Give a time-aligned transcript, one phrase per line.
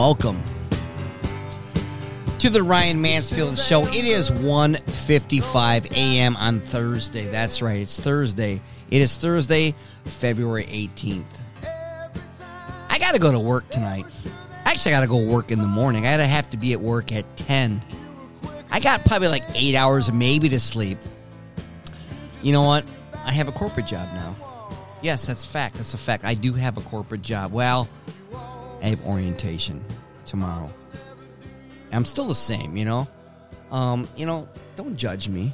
[0.00, 0.42] Welcome
[2.38, 3.86] to the Ryan Mansfield Show.
[3.88, 6.36] It is 1.55 a.m.
[6.36, 7.26] on Thursday.
[7.26, 8.62] That's right, it's Thursday.
[8.90, 9.74] It is Thursday,
[10.06, 11.42] February 18th.
[12.88, 14.06] I got to go to work tonight.
[14.64, 16.06] Actually, I got to go work in the morning.
[16.06, 17.84] I gotta have to be at work at 10.
[18.70, 20.96] I got probably like eight hours maybe to sleep.
[22.42, 22.86] You know what?
[23.26, 24.34] I have a corporate job now.
[25.02, 25.74] Yes, that's fact.
[25.74, 26.24] That's a fact.
[26.24, 27.52] I do have a corporate job.
[27.52, 27.86] Well,
[28.82, 29.84] I have orientation
[30.26, 30.70] tomorrow.
[31.92, 33.08] I'm still the same, you know.
[33.70, 35.52] Um, you know, don't judge me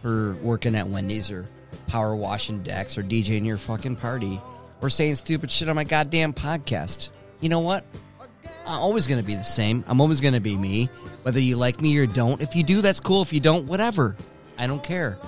[0.00, 1.46] for working at Wendy's or
[1.86, 4.40] power washing decks or DJing your fucking party
[4.80, 7.10] or saying stupid shit on my goddamn podcast.
[7.40, 7.84] You know what?
[8.66, 9.84] I'm always going to be the same.
[9.88, 10.86] I'm always going to be me,
[11.22, 12.40] whether you like me or don't.
[12.40, 13.22] If you do, that's cool.
[13.22, 14.16] If you don't, whatever.
[14.58, 15.18] I don't care.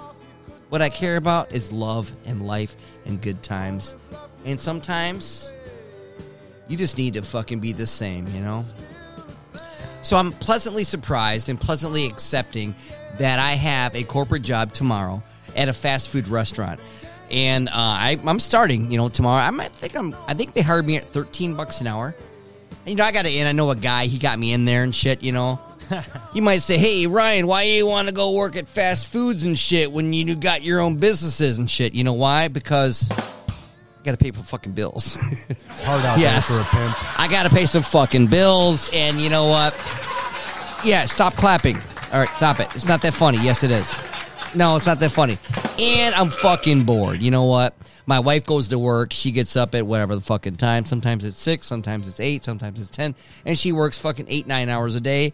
[0.69, 3.95] What I care about is love and life and good times.
[4.45, 5.53] And sometimes
[6.69, 8.65] you just need to fucking be the same, you know?
[10.03, 12.75] So I'm pleasantly surprised and pleasantly accepting
[13.19, 15.23] that I have a corporate job tomorrow
[15.57, 16.81] at a fast food restaurant.
[17.31, 19.43] And uh, I, I'm starting, you know, tomorrow.
[19.43, 20.15] I might think I'm.
[20.27, 22.15] I think they hired me at 13 bucks an hour.
[22.85, 23.47] And, you know, I got in.
[23.47, 24.07] I know a guy.
[24.07, 25.23] He got me in there and shit.
[25.23, 25.59] You know,
[26.35, 29.59] you might say, "Hey, Ryan, why you want to go work at fast foods and
[29.59, 32.49] shit when you got your own businesses and shit?" You know why?
[32.49, 33.09] Because
[34.05, 35.17] got to pay for fucking bills.
[35.75, 36.47] It's hard out Yes.
[36.49, 37.19] there for a pimp.
[37.21, 39.75] I got to pay some fucking bills, and you know what?
[40.85, 41.77] Yeah, stop clapping.
[42.13, 42.69] All right, stop it.
[42.77, 43.39] It's not that funny.
[43.39, 43.93] Yes, it is.
[44.55, 45.39] No, it's not that funny.
[45.81, 47.23] And I'm fucking bored.
[47.23, 47.75] You know what?
[48.07, 49.13] My wife goes to work.
[49.13, 50.85] She gets up at whatever the fucking time.
[50.87, 54.69] Sometimes it's six, sometimes it's eight, sometimes it's ten, and she works fucking eight, nine
[54.69, 55.33] hours a day.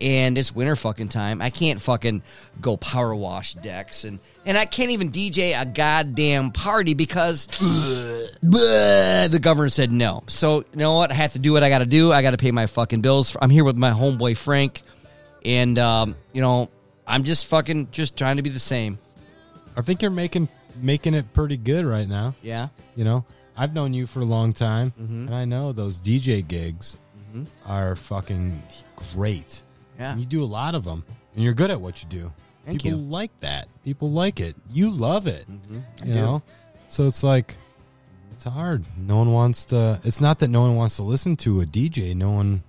[0.00, 1.42] And it's winter fucking time.
[1.42, 2.22] I can't fucking
[2.60, 9.30] go power wash decks and and I can't even DJ a goddamn party because Bleh,
[9.30, 10.24] the governor said no.
[10.28, 11.10] So you know what?
[11.10, 12.12] I have to do what I got to do.
[12.12, 13.36] I got to pay my fucking bills.
[13.40, 14.82] I'm here with my homeboy Frank,
[15.44, 16.70] and um, you know
[17.06, 18.98] I'm just fucking just trying to be the same.
[19.76, 20.48] I think you're making
[20.80, 22.34] making it pretty good right now.
[22.42, 22.68] Yeah.
[22.96, 23.24] You know,
[23.56, 26.96] I've known you for a long time, and I know those DJ gigs
[27.66, 28.62] are fucking
[29.12, 29.62] great.
[29.98, 30.12] Yeah.
[30.12, 31.04] And you do a lot of them,
[31.34, 32.32] and you're good at what you do.
[32.64, 33.04] Thank People you.
[33.06, 33.66] like that.
[33.84, 34.54] People like it.
[34.70, 35.46] You love it.
[36.02, 36.18] I You do.
[36.20, 36.42] know,
[36.88, 37.56] so it's like
[38.32, 38.84] it's hard.
[38.96, 40.00] No one wants to.
[40.04, 42.14] It's not that no one wants to listen to a DJ.
[42.14, 42.62] No one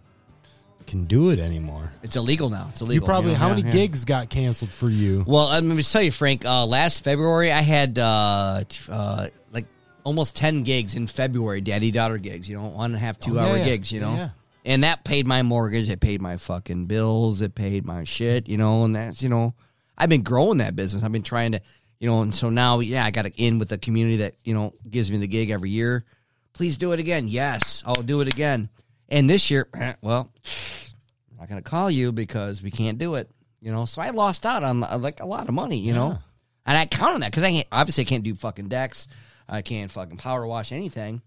[0.88, 1.92] can do it anymore.
[2.02, 2.68] It's illegal now.
[2.72, 3.04] It's illegal.
[3.04, 3.38] you probably know?
[3.38, 3.74] how Yeah, many yeah.
[3.74, 5.24] gigs got canceled for you?
[5.28, 6.46] Well, let me tell you, Frank.
[6.46, 9.66] Uh, last February, I had uh, t- uh, like
[10.04, 12.50] almost ten gigs in February, daddy daughter gigs.
[12.50, 13.66] You know, one and a half, two Oh, hour yeah, yeah.
[13.66, 13.92] gigs.
[13.92, 14.30] You know, Yeah, yeah.
[14.66, 15.90] And that paid my mortgage.
[15.90, 17.42] It paid my fucking bills.
[17.42, 18.48] It paid my shit.
[18.48, 19.54] You know, and that's you know,
[19.98, 21.04] I've been growing that business.
[21.04, 21.62] I've been trying to,
[22.00, 24.54] you know, and so now, yeah, I got to in with the community that you
[24.54, 26.06] know gives me the gig every year.
[26.54, 27.28] Please do it again.
[27.28, 28.70] Yes, I'll do it again.
[29.08, 29.68] And this year,
[30.02, 30.32] well,
[31.32, 33.30] I'm not going to call you because we can't do it.
[33.62, 35.78] You know, so I lost out on uh, like a lot of money.
[35.78, 36.00] You Yeah.
[36.00, 36.18] know,
[36.66, 37.68] and I count on that because I can't.
[37.72, 39.08] Obviously, I can't do fucking decks.
[39.48, 41.22] I can't fucking power wash anything.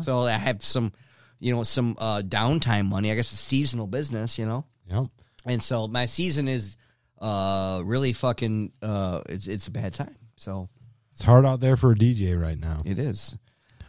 [0.00, 0.92] So I have some,
[1.42, 3.10] you know, some uh, downtime money.
[3.10, 4.38] I guess it's seasonal business.
[4.38, 5.06] You know, Yep.
[5.46, 6.76] and so my season is
[7.20, 10.16] uh really fucking uh it's it's a bad time.
[10.36, 10.68] So
[11.12, 12.82] It's hard out there for a DJ right now.
[12.84, 13.36] it is.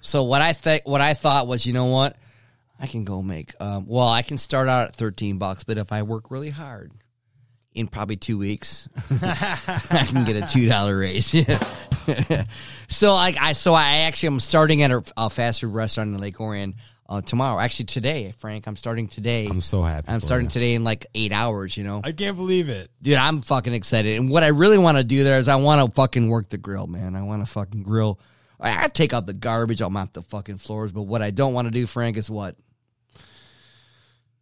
[0.01, 2.17] So what I think, what I thought was, you know what,
[2.79, 3.53] I can go make.
[3.61, 6.91] Um, well, I can start out at thirteen bucks, but if I work really hard,
[7.73, 8.87] in probably two weeks,
[9.21, 11.27] I can get a two dollar raise.
[12.87, 16.19] so like I, so I actually am starting at a, a fast food restaurant in
[16.19, 16.75] Lake Orion
[17.17, 17.59] uh, tomorrow.
[17.59, 19.47] Actually today, Frank, I'm starting today.
[19.49, 20.07] I'm so happy.
[20.09, 20.51] I'm for starting you.
[20.51, 21.75] today in like eight hours.
[21.77, 22.89] You know, I can't believe it.
[23.01, 24.17] dude, I'm fucking excited.
[24.17, 26.57] And what I really want to do there is I want to fucking work the
[26.57, 27.15] grill, man.
[27.15, 28.19] I want to fucking grill.
[28.59, 29.81] I, I take out the garbage.
[29.81, 30.91] I'll mop the fucking floors.
[30.91, 32.55] But what I don't want to do, Frank, is what?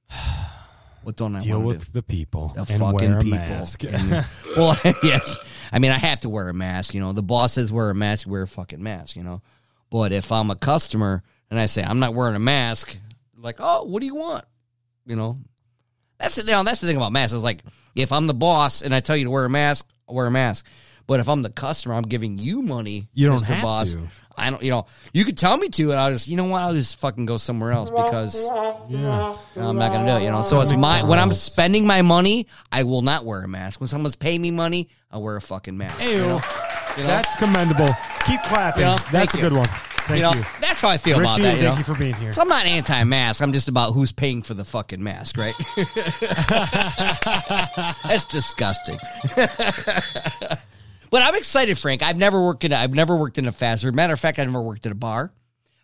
[1.04, 1.92] What don't I Deal want to with do?
[1.94, 3.38] the people The and fucking wear a people.
[3.40, 3.84] mask.
[3.92, 4.24] And-
[4.56, 5.40] well, yes.
[5.72, 6.94] I mean, I have to wear a mask.
[6.94, 8.28] You know, the boss says wear a mask.
[8.28, 9.16] Wear a fucking mask.
[9.16, 9.42] You know,
[9.90, 12.98] but if I'm a customer and I say I'm not wearing a mask,
[13.38, 14.46] like, oh, what do you want?
[15.06, 15.38] You know,
[16.18, 17.34] that's the you know, that's the thing about masks.
[17.34, 17.62] Is like
[17.94, 20.32] if I'm the boss and I tell you to wear a mask, I'll wear a
[20.32, 20.66] mask.
[21.08, 23.10] But if I'm the customer, I'm giving you money.
[23.14, 23.46] You don't Mr.
[23.48, 23.94] have boss.
[23.94, 24.08] to.
[24.38, 24.64] I don't.
[24.64, 26.62] You know, you could tell me to, and I'll just, you know what?
[26.62, 28.42] I'll just fucking go somewhere else because
[28.90, 29.36] yeah.
[29.58, 30.24] I'm not gonna do it.
[30.24, 33.48] You know, so it's my when I'm spending my money, I will not wear a
[33.48, 33.82] mask.
[33.82, 36.02] When someone's paying me money, I'll wear a fucking mask.
[36.02, 36.12] Ew.
[36.12, 36.42] You know?
[36.96, 37.08] You know?
[37.08, 37.90] That's commendable.
[38.26, 38.82] Keep clapping.
[38.82, 39.44] You know, thank That's a you.
[39.44, 39.68] good one.
[40.08, 40.46] Thank you know, you.
[40.60, 41.58] that's how I feel about that.
[41.58, 41.78] You thank know?
[41.78, 42.34] you for being here.
[42.34, 43.42] So I'm not anti-mask.
[43.42, 45.56] I'm just about who's paying for the fucking mask, right?
[48.04, 49.00] That's disgusting.
[49.36, 50.60] but
[51.14, 52.04] I'm excited, Frank.
[52.04, 52.74] I've never worked in.
[52.74, 53.96] A, I've never worked in a fast food.
[53.96, 55.32] Matter of fact, I've never worked at a bar.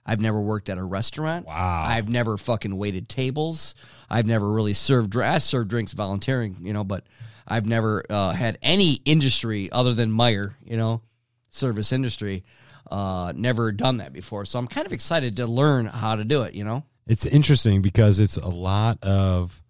[0.05, 1.45] I've never worked at a restaurant.
[1.45, 1.83] Wow.
[1.85, 3.75] I've never fucking waited tables.
[4.09, 5.17] I've never really served.
[5.17, 7.03] I served drinks volunteering, you know, but
[7.45, 11.01] I've never uh, had any industry other than Meijer, you know,
[11.49, 12.45] service industry.
[12.91, 16.41] Uh, never done that before, so I'm kind of excited to learn how to do
[16.43, 16.53] it.
[16.53, 16.83] You know.
[17.05, 19.61] It's interesting because it's a lot of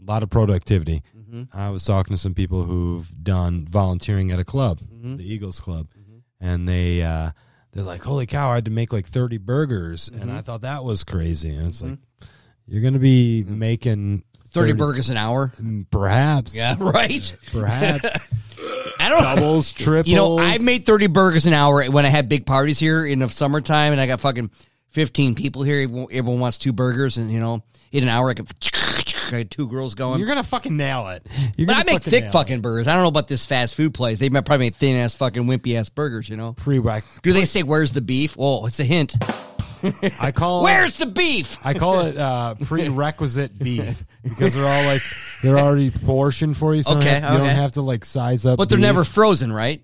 [0.00, 1.02] a lot of productivity.
[1.16, 1.56] Mm-hmm.
[1.56, 5.16] I was talking to some people who've done volunteering at a club, Mm-hmm.
[5.16, 5.88] the Eagles Club,
[6.40, 7.30] and they uh,
[7.72, 8.50] they're like, "Holy cow!
[8.50, 10.36] I had to make like thirty burgers," and Mm-hmm.
[10.36, 11.50] I thought that was crazy.
[11.54, 11.98] And it's like
[12.66, 14.22] you're going to be making
[14.52, 15.50] 30 burgers an hour.
[15.90, 17.36] perhaps, Yeah, right.
[17.50, 18.08] perhaps
[19.02, 20.08] I don't doubles, triples.
[20.10, 23.18] You know, I made 30 burgers an hour when I had big parties here in
[23.18, 24.50] the summertime, and I got fucking
[24.90, 25.82] 15 people here.
[25.82, 28.48] Everyone everyone wants two burgers, and, you know, in an hour, I could.
[29.32, 30.18] I had two girls going.
[30.18, 31.26] You're gonna fucking nail it.
[31.56, 32.86] You're but I make fucking thick fucking burgers.
[32.86, 34.18] I don't know about this fast food place.
[34.18, 36.52] They might probably make thin ass fucking wimpy ass burgers, you know?
[36.52, 36.80] pre
[37.22, 38.36] Do they say, where's the beef?
[38.38, 39.16] Oh, it's a hint.
[40.20, 41.58] I call Where's the beef?
[41.64, 45.02] I call it uh, prerequisite beef because they're all like
[45.42, 46.82] they're already portioned for you.
[46.82, 48.56] So Okay, you don't have, you don't have to like size up.
[48.58, 48.82] But they're beef.
[48.86, 49.82] never frozen, right?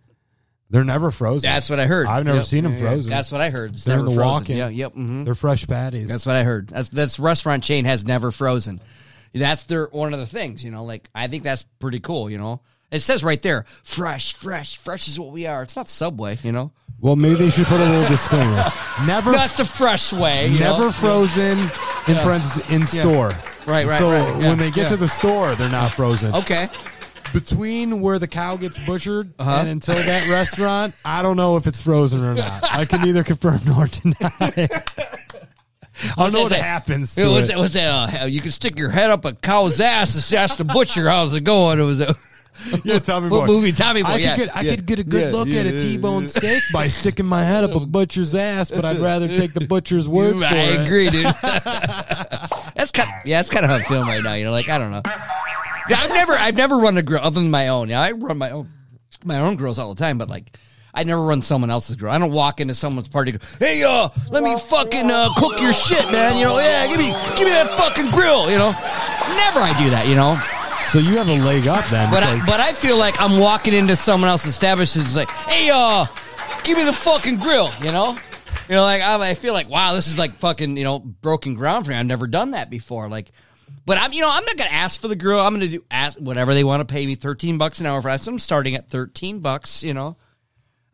[0.70, 1.49] they're never frozen.
[1.50, 2.06] That's what I heard.
[2.06, 2.46] I've never Yep.
[2.46, 2.88] seen them Yeah, yeah.
[2.90, 3.11] frozen.
[3.11, 3.73] That's what I heard.
[3.73, 4.26] It's They're in the frozen.
[4.32, 4.56] walk-in.
[4.58, 4.94] Yeah, yep.
[4.94, 5.25] mhm.
[5.25, 6.08] They're fresh patties.
[6.11, 6.69] That's what I heard.
[6.69, 8.81] That's that's restaurant chain has never frozen.
[9.35, 10.84] That's their one of the things, you know.
[10.84, 12.61] Like I think that's pretty cool, you know.
[12.91, 15.62] It says right there, fresh, fresh, fresh is what we are.
[15.62, 16.73] It's not Subway, you know.
[17.00, 18.70] well, maybe they should put a little disclaimer.
[19.06, 20.46] Never, That's the fresh way.
[20.49, 20.93] you never know?
[20.93, 23.32] frozen in parentheses in store.
[23.69, 24.41] Right, right, So right.
[24.43, 24.88] Yeah, when they get yeah.
[24.91, 26.35] to the store, they're not frozen.
[26.35, 26.69] Okay.
[27.35, 29.50] Between where the cow gets butchered Uh-huh.
[29.61, 32.65] and until that restaurant, I don't know if it's frozen or not.
[32.65, 34.17] I can neither confirm nor deny.
[34.31, 36.62] I don't know what that?
[36.62, 37.56] happens It to was it.
[37.56, 40.65] it was uh, you can stick your head up a cow's ass and ask the
[40.65, 41.81] butcher how's it going.
[41.81, 42.15] It was a
[42.84, 43.72] Yeah, Tommy What movie?
[43.72, 44.75] Tommy Boy, I yeah, could get I yeah.
[44.76, 47.75] could get a good Yeah, look at a T-bone steak by sticking my head up
[47.75, 50.78] a butcher's ass, but I'd rather take the butcher's word for I it.
[50.81, 51.25] I agree, dude.
[52.75, 53.10] that's kind.
[53.25, 54.34] yeah, that's kind of how I'm feeling right now.
[54.34, 55.02] You know, like I don't know.
[55.88, 57.88] Yeah, I've never, I've never run a grill other than my own.
[57.88, 58.70] Yeah, I run my own,
[59.25, 60.56] my own grills all the time, but like.
[60.94, 62.10] I never run someone else's grill.
[62.10, 63.31] I don't walk into someone's party.
[63.31, 66.38] And go, hey, uh, let me fucking uh, cook your shit, man.
[66.38, 68.50] You know, yeah, give me, give me that fucking grill.
[68.50, 70.08] You know, never I do that.
[70.08, 70.40] You know,
[70.88, 72.11] So you have a leg up then.
[72.11, 75.06] but I, but I feel like I'm walking into someone else's establishment.
[75.06, 76.06] It's like, hey, uh,
[76.64, 77.70] give me the fucking grill.
[77.82, 78.19] You know,
[78.70, 81.52] you know, like I, I feel like, wow, this is like fucking, you know, broken
[81.55, 81.96] ground for me.
[81.99, 83.08] I've never done that before.
[83.11, 83.31] Like,
[83.85, 85.40] but I'm, you know, I'm not gonna ask for the grill.
[85.40, 87.17] I'm gonna do ask whatever they want to pay me.
[87.17, 88.23] Thirteen bucks an hour for that.
[88.23, 89.82] So I'm starting at thirteen bucks.
[89.82, 90.17] You know,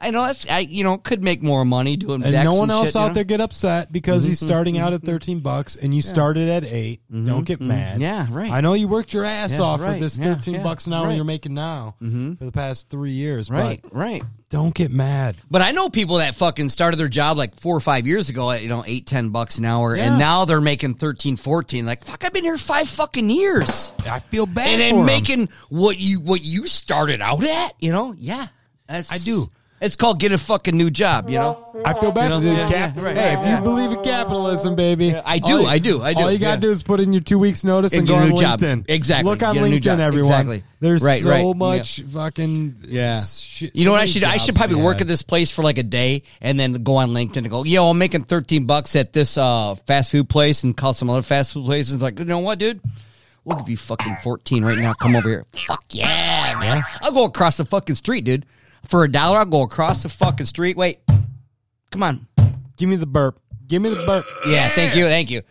[0.05, 2.23] I know that's I, you know, could make more money doing.
[2.23, 3.15] and decks no one and else shit, you out know?
[3.15, 4.47] there get upset because he's mm-hmm.
[4.47, 5.09] starting out at mm-hmm.
[5.11, 7.01] 13 bucks and you started at 8.
[7.11, 7.27] Mm-hmm.
[7.27, 7.95] Don't get mad.
[7.95, 8.03] Mm-hmm.
[8.03, 8.51] Yeah, right.
[8.51, 10.93] I know you worked your ass Yeah, off for this Yeah, 13 yeah, bucks an
[10.93, 11.17] hour right.
[11.17, 14.23] you're making now for the past 3 years, Right, but right.
[14.51, 15.37] don't get mad.
[15.51, 18.50] But I know people that fucking started their job like four or five years ago
[18.50, 19.97] at, you know, eight, ten bucks an hour.
[19.97, 20.05] Yeah.
[20.05, 21.87] And now they're making 13, 14.
[21.87, 23.91] Like, fuck, I've been here five fucking years.
[24.07, 25.07] I feel bad And for then 'em.
[25.07, 28.15] making what you, what you started out at, you know?
[28.19, 28.49] Yeah.
[28.87, 29.49] That's, I do.
[29.85, 31.59] It's called get a fucking new job, you know?
[31.85, 32.97] I feel bad You for know, the yeah, cap.
[32.97, 35.79] yeah, right, hey, right, if you believe in capitalism, baby, I do, all you- I
[35.79, 36.57] do, I do, All you gotta yeah.
[36.57, 38.37] do is put in your two weeks notice and, And go get a on new
[38.41, 38.61] job.
[38.61, 38.85] LinkedIn.
[38.88, 39.31] Exactly.
[39.31, 40.00] Look on Get a new LinkedIn, job.
[40.00, 40.31] everyone.
[40.33, 40.64] Exactly.
[40.81, 41.57] There's Right, so right.
[41.57, 43.21] much fucking Yeah.
[43.23, 44.25] shit- You know so what I many should?
[44.25, 46.97] I should probably to work at this place for like a day and then go
[46.97, 50.64] on LinkedIn and go, yo, I'm making 13 bucks at this uh, fast food place
[50.64, 52.00] and call some other fast food places.
[52.00, 52.81] Like, you know what, dude?
[53.45, 54.95] We'll give you fucking 14 right now.
[54.95, 55.45] Come over here.
[55.67, 56.83] Fuck yeah, man.
[57.03, 58.47] I'll go across the fucking street, dude.
[58.87, 60.76] For a dollar, I'll go across the fucking street.
[60.76, 61.00] Wait.
[61.91, 62.26] Come on.
[62.76, 63.41] Give me the burp.
[63.67, 64.25] Give me the burp.
[64.47, 65.07] Yeah, thank you.
[65.07, 65.43] Thank you.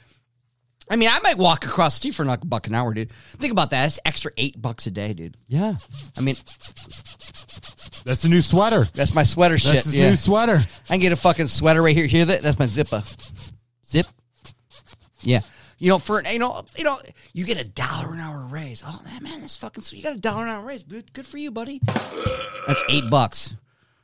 [0.90, 3.10] I mean, I might walk across the street for like a buck an hour, dude.
[3.40, 3.84] Think about that.
[3.84, 5.38] That's extra eight bucks a day, dude.
[5.48, 5.76] Yeah,
[6.18, 6.36] I mean,
[8.06, 8.84] that's a new sweater.
[8.94, 9.76] that's my sweater shit.
[9.76, 10.10] That's his yeah.
[10.10, 10.58] new sweater.
[10.58, 12.06] I can get a fucking sweater right here.
[12.06, 12.42] Hear that?
[12.42, 13.02] That's my zipper.
[13.88, 14.06] Zip.
[15.22, 15.40] Yeah.
[15.84, 16.98] You know, for you know, you know,
[17.34, 18.82] you get a dollar an hour raise.
[18.88, 19.98] Oh man, that's fucking sweet.
[19.98, 20.82] You got a dollar an hour raise.
[20.82, 21.82] Good, good for you, buddy.
[22.66, 23.54] That's eight bucks.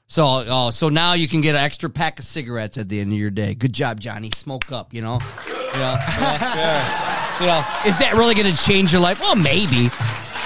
[0.10, 3.14] So, oh, so now you can get an extra pack of cigarettes at the end
[3.14, 3.54] of your day.
[3.54, 4.30] Good job, Johnny.
[4.36, 5.22] Smoke up, you know.
[5.48, 7.26] You know, yeah, yeah.
[7.40, 9.22] You know, is that really going to change your life?
[9.22, 9.90] Well, maybe.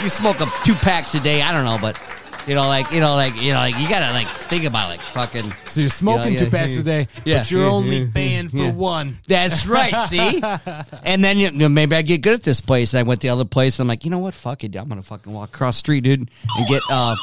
[0.03, 1.41] You smoke up two packs a day.
[1.41, 1.99] I don't know, but
[2.47, 5.01] you know, like you know, like you know, like you gotta like think about like
[5.01, 5.53] fucking.
[5.69, 6.81] So you're smoking two packs yeah.
[6.81, 7.37] a day, Yeah.
[7.39, 8.71] but you're only paying for yeah.
[8.71, 9.19] one.
[9.27, 10.09] That's right.
[10.09, 10.41] See,
[11.05, 12.93] and then you know, maybe I get good at this place.
[12.93, 13.79] And I went to the other place.
[13.79, 14.33] And I'm like, you know what?
[14.33, 14.75] Fuck it.
[14.75, 16.81] I'm gonna fucking walk across the street, dude, and get.
[16.89, 17.15] uh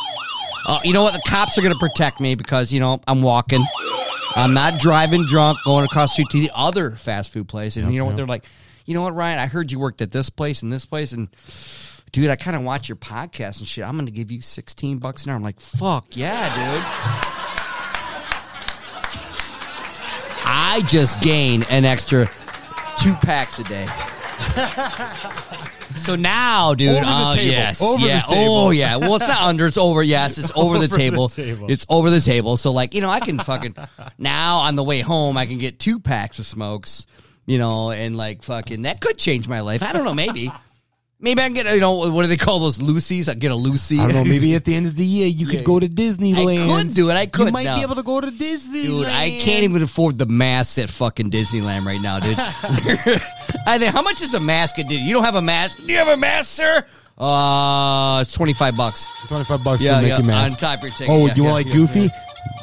[0.66, 1.14] uh, you know what?
[1.14, 3.64] The cops are going to protect me because, you know, I'm walking.
[4.36, 7.76] I'm not driving drunk, going across the street to the other fast food place.
[7.76, 8.16] And you know what?
[8.16, 8.44] They're like,
[8.84, 9.38] you know what, Ryan?
[9.38, 11.12] I heard you worked at this place and this place.
[11.12, 11.28] And,
[12.12, 13.84] dude, I kind of watch your podcast and shit.
[13.84, 15.36] I'm going to give you 16 bucks an hour.
[15.36, 16.84] I'm like, fuck yeah, dude.
[20.42, 22.30] I just gain an extra
[22.98, 23.86] two packs a day.
[25.98, 27.50] So now, dude, Over the oh table.
[27.50, 28.96] yes, Over the yeah, oh yeah.
[28.96, 30.02] Well, it's not under; it's over.
[30.02, 31.28] Yes, it's over, the, Over the table.
[31.28, 31.70] table.
[31.70, 32.56] It's over the table.
[32.56, 33.74] So, like, you know, I can fucking
[34.16, 37.06] now on the way home, I can get two packs of smokes.
[37.46, 39.82] You know, and like fucking that could change my life.
[39.82, 40.52] I don't know, maybe.
[41.22, 43.28] Maybe I can get, you know, what do they call those loosies?
[43.28, 43.98] I get a Lucy.
[43.98, 44.24] I don't know.
[44.24, 46.78] Maybe at the end of the year you could go to Disneyland.
[46.78, 47.14] I could do it.
[47.14, 47.76] I could You might now.
[47.76, 48.82] be able to go to Disneyland.
[48.84, 52.38] Dude, I can't even afford the mask at fucking Disneyland right now, dude.
[53.66, 55.04] I think how much is a mask at Disney?
[55.04, 55.76] You don't have a mask?
[55.78, 56.84] Do you have a mask, sir?
[57.18, 59.06] Uh, it's twenty five bucks.
[59.28, 60.50] Twenty five bucks Yeah, for Mickey yeah, Mouse.
[60.52, 61.10] on top of your ticket.
[61.10, 62.08] Oh, Yeah, you want like Goofy?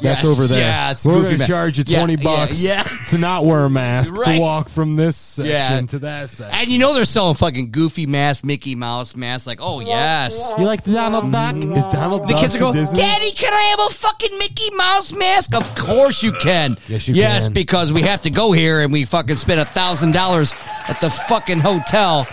[0.00, 0.60] That's Yes, over there.
[0.60, 2.84] yeah, it's We're gonna charge you Yeah, twenty yeah, bucks yeah.
[3.08, 4.36] to not wear a mask Right.
[4.36, 5.80] to walk from this section Yeah.
[5.88, 6.54] to that section.
[6.56, 9.48] And you know they're selling fucking Goofy mask, Mickey Mouse mask.
[9.48, 10.52] Like, oh yes.
[10.56, 11.56] You like the Donald Duck?
[11.56, 11.76] Mm.
[11.76, 13.00] Is Donald The Duck kids are going, Disney?
[13.00, 15.52] Daddy, can I have a fucking Mickey Mouse mask?
[15.56, 16.78] Of course you can.
[16.86, 17.52] Yes, you yes, can.
[17.54, 20.54] because we have to go here and we fucking spent a thousand dollars
[20.86, 22.26] at the fucking hotel.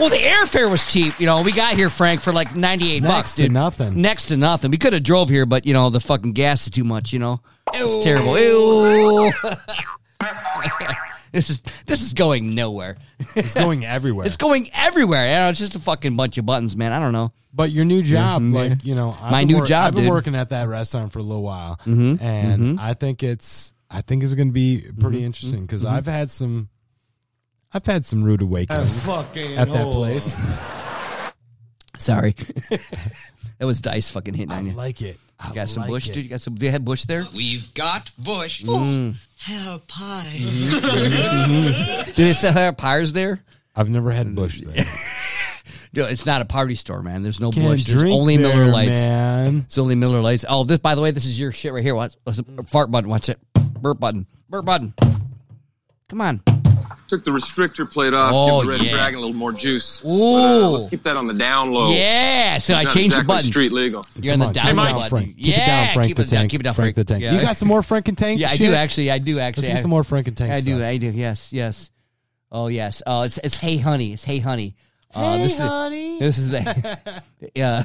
[0.00, 1.20] well, the airfare was cheap.
[1.20, 3.52] You know, we got here, Frank, for like ninety eight Next bucks, to dude.
[3.52, 4.00] nothing.
[4.00, 4.70] Next to nothing.
[4.70, 7.12] We could have drove here, but you know the fucking gas is too much.
[7.12, 7.40] You know,
[7.72, 8.38] it's terrible.
[8.38, 9.32] Ew.
[11.32, 12.96] this is this is going nowhere.
[13.36, 14.26] It's going everywhere.
[14.28, 15.26] It's going everywhere.
[15.28, 16.92] You know, it's just a fucking bunch of buttons, man.
[16.92, 17.32] I don't know.
[17.54, 18.52] But your new job, Mhm.
[18.52, 20.12] like you know, I've My been new wor- job, I've been dude.
[20.12, 22.80] working at that restaurant for a little while, Mhm, and mhm.
[22.80, 25.26] I think it's I think it's going to be pretty Mm-hmm.
[25.26, 26.68] interesting because I've had some,
[27.72, 30.36] I've had some rude awakenings fucking at that place.
[31.98, 32.32] Sorry,
[33.58, 34.72] that was dice fucking hitting I on you.
[34.72, 35.18] like it.
[35.40, 36.14] I You got some like Busch, it.
[36.14, 36.24] dude.
[36.24, 36.56] You got some.
[36.56, 37.24] They had Busch there.
[37.34, 38.62] We've got Busch.
[38.64, 39.16] Mm.
[39.38, 40.32] Hello, pie.
[40.34, 40.86] Mm-hmm.
[40.86, 42.04] Mm-hmm.
[42.06, 43.40] Dude, they sell have pyres there.
[43.76, 44.84] I've never had Busch there.
[45.92, 47.22] Dude, it's not a party store, man.
[47.22, 47.84] There's no Can't Busch.
[47.84, 48.90] There's drink only Miller Lights.
[48.90, 49.64] man.
[49.66, 50.44] It's only Miller Lights.
[50.48, 51.94] Oh, this by the way, this is your shit right here.
[51.94, 53.08] Watch, watch the fart button.
[53.08, 53.38] Watch it.
[53.54, 54.26] Burp button.
[54.50, 54.92] Burp button.
[56.08, 56.42] Come on.
[57.08, 58.90] Took the restrictor plate off, Oh, give the Red yeah.
[58.92, 60.02] Dragon a little more juice.
[60.04, 60.08] Ooh.
[60.08, 60.12] But,
[60.64, 61.90] uh, let's keep that on the down low.
[61.90, 62.58] Yeah.
[62.58, 63.46] So I Not changed the exactly buttons.
[63.48, 64.06] Street legal.
[64.16, 65.08] You're on Come the on, down keep it low down, button.
[65.10, 65.26] Frank.
[65.36, 65.54] Keep yeah.
[65.54, 66.38] it down, Frank keep the it down.
[66.40, 66.50] Tank.
[66.50, 67.22] Keep it down, Frank the Tank.
[67.22, 67.32] Yeah.
[67.34, 68.40] You got some more Frank and Tank?
[68.40, 69.10] Yeah, I do actually.
[69.10, 69.62] I do actually.
[69.62, 70.52] Let's get I- some more Frank and Tank.
[70.52, 70.76] I do.
[70.78, 70.82] stuff.
[70.86, 71.06] I do.
[71.10, 71.52] Yes.
[71.52, 71.90] Yes.
[72.52, 73.02] Oh yes.
[73.06, 74.12] Oh, it's it's Hey Honey.
[74.12, 74.76] It's Hey Honey.
[75.14, 76.14] Uh, Hey, this honey.
[76.16, 77.22] Is, this is the
[77.54, 77.84] yeah.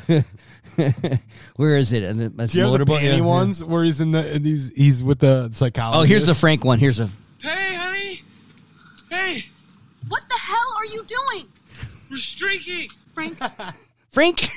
[1.55, 2.03] Where is it?
[2.03, 3.23] And the- That's Do you have the panty Yeah.
[3.23, 5.99] ones where he's in the and he's he's with the psychologist?
[6.01, 6.79] Oh, here's the Frank one.
[6.79, 7.09] Here's a
[7.41, 8.22] Hey, honey.
[9.13, 9.45] Hey,
[10.07, 11.47] What the hell are you doing?
[12.09, 12.89] we're streaking.
[13.13, 13.37] Frank,
[14.11, 14.49] Frank.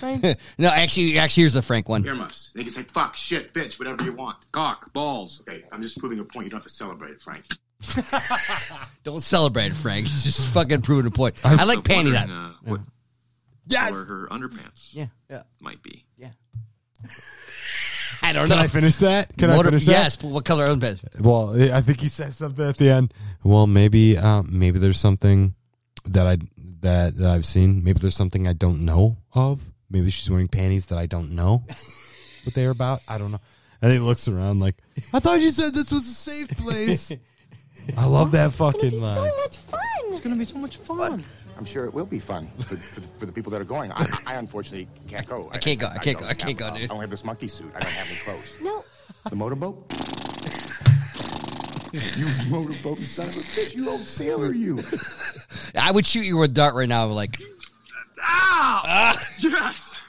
[0.00, 0.22] Frank?
[0.58, 2.04] no, actually, actually, here's the Frank one.
[2.04, 2.50] Earmuffs.
[2.54, 4.38] They can say fuck, shit, bitch, whatever you want.
[4.50, 5.40] Cock, balls.
[5.48, 6.46] Okay, I'm just proving a point.
[6.46, 7.44] You don't have to celebrate it, Frank.
[9.04, 10.06] Don't celebrate it, Frank.
[10.06, 11.40] Just fucking proving a point.
[11.44, 12.50] I like panties Wondering, on.
[12.50, 12.80] uh, what
[13.66, 13.88] Yes.
[13.90, 15.06] color her underpants Yeah.
[15.30, 15.42] Yeah.
[15.60, 16.04] might be.
[18.22, 18.54] I don't know.
[18.54, 18.64] Can know.
[18.64, 19.36] I finish that?
[19.36, 19.92] Can Motor- I finish that?
[19.92, 20.16] yes.
[20.16, 21.20] but What color underpants?
[21.20, 23.12] Well, I think he says something at the end.
[23.42, 25.54] Well, maybe, um, maybe there's something
[26.06, 26.38] that I
[26.80, 27.84] that, that I've seen.
[27.84, 29.70] Maybe there's something I don't know of.
[29.90, 31.64] Maybe she's wearing panties that I don't know
[32.44, 33.00] what they're about.
[33.08, 33.40] I don't know.
[33.80, 34.76] And he looks around like,
[35.12, 37.12] I thought you said this was a safe place.
[37.98, 39.18] I love that fucking line.
[39.18, 40.12] It's going to be so much fun.
[40.12, 41.24] It's gonna be so much fun.
[41.56, 43.92] I'm sure it will be fun for, for, the, for the people that are going.
[43.92, 45.48] I, I unfortunately can't go.
[45.52, 45.86] I can't go.
[45.86, 46.24] I can't go.
[46.24, 46.90] I don't can't go, have, uh, dude.
[46.90, 47.70] I don't have this monkey suit.
[47.74, 48.58] I don't have any clothes.
[48.60, 48.84] No,
[49.28, 49.92] The motorboat?
[52.16, 53.76] you motorboat son of a bitch.
[53.76, 54.80] You old sailor, you.
[55.74, 57.06] I would shoot you with a dart right now.
[57.06, 57.38] Like,
[58.22, 59.16] Ow!
[59.38, 60.00] Yes!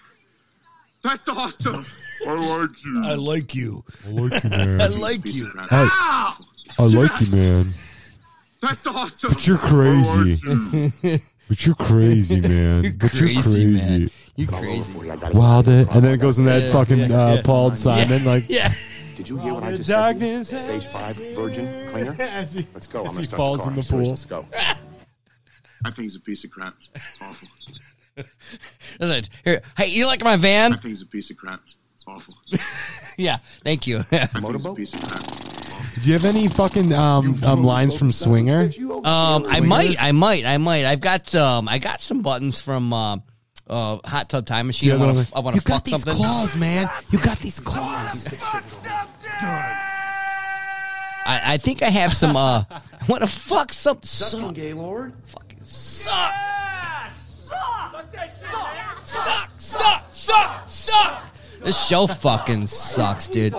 [1.03, 1.85] That's awesome.
[2.25, 3.03] I like you.
[3.03, 3.83] I like you.
[4.05, 4.81] I like you, man.
[4.81, 5.51] I like you.
[5.71, 6.37] Ow!
[6.79, 7.73] I like you, man.
[8.61, 9.33] That's awesome.
[9.33, 10.41] But you're crazy.
[11.49, 12.83] but you're crazy, man.
[12.83, 13.65] You're but crazy, you're crazy.
[13.65, 14.11] man.
[14.35, 14.93] You All over crazy.
[14.93, 15.11] for.
[15.11, 15.35] I got it.
[15.37, 17.41] Wow, that, and then it goes in that Yeah, fucking yeah, uh, yeah.
[17.43, 18.73] Paul Simon, like Yeah.
[19.15, 20.19] Did you hear what I the just said?
[20.19, 20.31] to you?
[20.43, 22.13] darkness Stage five, virgin, cleaner.
[22.45, 23.01] he, Let's go.
[23.05, 23.73] I'm gonna start falls the car.
[23.73, 24.09] in the pool.
[24.09, 24.45] Let's go.
[25.83, 26.75] That thing's a piece of crap.
[27.19, 27.47] Awful.
[29.01, 30.71] Listen, Here, hey, you like my van?
[30.71, 31.59] That thing's a piece of crap.
[32.07, 32.35] Awful.
[33.17, 33.37] Yeah.
[33.65, 34.03] Thank you.
[34.03, 34.77] That Motorboat?
[34.77, 35.23] piece of crap.
[36.01, 38.71] Do you have any fucking um, um lines from Swinger?
[39.03, 40.85] Um, I might, I might, I might.
[40.85, 43.17] I've got, um, I got some buttons from, uh,
[43.67, 44.91] uh, Hot Tub Time Machine.
[44.91, 46.15] I want to, I want to fuck something.
[46.15, 46.89] claws, man.
[47.11, 48.27] You got these claws.
[51.25, 52.35] I, I think I have some.
[52.35, 53.99] Uh, I want to fuck some.
[54.03, 55.13] Suck, Gaylord.
[55.25, 56.33] fucking suck.
[59.05, 61.23] Suck, suck, suck, suck.
[61.63, 63.53] This show fucking sucks, dude.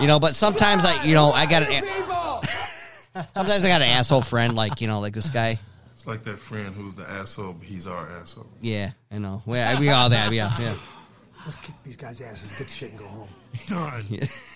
[0.00, 1.84] You know, but sometimes I, you know, I got an.
[3.32, 5.60] Sometimes I got an asshole friend, like you know, like this guy.
[5.92, 8.48] It's like that friend who's the asshole, but he's our asshole.
[8.60, 9.40] Yeah, I know.
[9.46, 10.32] We, we all that.
[10.32, 10.74] Yeah, yeah.
[11.44, 13.28] Let's kick these guys' asses, get shit, and go home.
[13.66, 14.28] Done.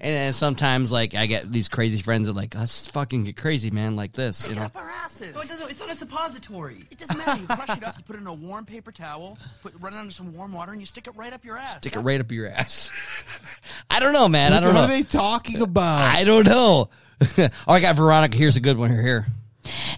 [0.00, 3.70] And then sometimes, like, I get these crazy friends that like, let's fucking get crazy,
[3.70, 4.62] man, like this, you know.
[4.62, 5.34] Up our asses.
[5.34, 6.86] No, it doesn't, it's on a suppository.
[6.90, 7.36] It doesn't matter.
[7.46, 7.96] You crush it up.
[7.98, 9.38] You put it in a warm paper towel.
[9.62, 11.78] Put run it under some warm water, and you stick it right up your ass.
[11.78, 12.90] Stick it right up your ass.
[13.90, 14.52] I don't know, man.
[14.52, 14.80] I don't know.
[14.80, 16.14] what are they talking about?
[16.14, 16.88] I don't know.
[17.38, 18.36] oh, I got Veronica.
[18.36, 18.90] Here's a good one.
[18.90, 19.26] Here, here.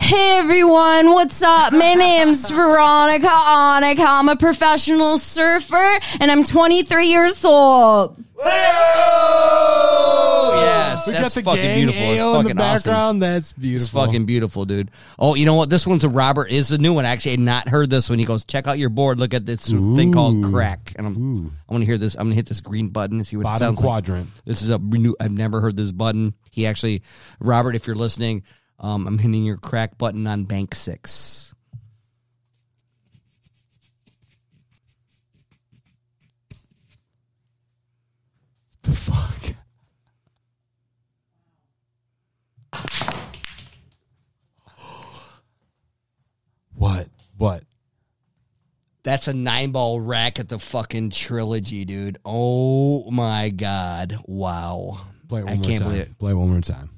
[0.01, 1.75] Hey everyone, what's up?
[1.75, 3.99] My name's Veronica Onik.
[3.99, 8.17] I'm a professional surfer and I'm 23 years old.
[8.39, 9.28] Yes,
[11.09, 12.03] we that's got the fucking gang beautiful.
[12.03, 12.77] It's AO in the fucking awesome.
[12.91, 13.23] background.
[13.23, 14.05] That's It's beautiful.
[14.07, 14.91] fucking beautiful, dude.
[15.19, 15.71] Oh, you know what?
[15.71, 16.51] This one's a Robert.
[16.51, 17.05] Is a new one.
[17.05, 18.19] I actually, I had not heard this one.
[18.19, 19.19] He goes, check out your board.
[19.19, 20.93] Look at this thing called crack.
[20.97, 21.15] And I'm,
[21.69, 22.15] I'm gonna hear this.
[22.15, 23.85] I'm gonna hit this green button and see what it Bottom sounds like.
[23.85, 24.29] quadrant.
[24.45, 25.17] This is a new.
[25.21, 26.35] I've never heard this button.
[26.51, 27.03] He actually,
[27.41, 28.45] Robert, if you're listening,
[28.81, 31.55] um, I'm hitting your crack button on bank six.
[38.83, 39.38] the fuck?
[46.79, 47.09] What?
[47.37, 47.65] What?
[49.03, 52.19] That's a nine ball rack at the fucking trilogy, dude.
[52.25, 54.17] Oh my god!
[54.27, 54.99] Wow.
[55.29, 55.89] Play it one I more can't time.
[55.89, 56.19] believe it.
[56.19, 56.91] Play it one more time.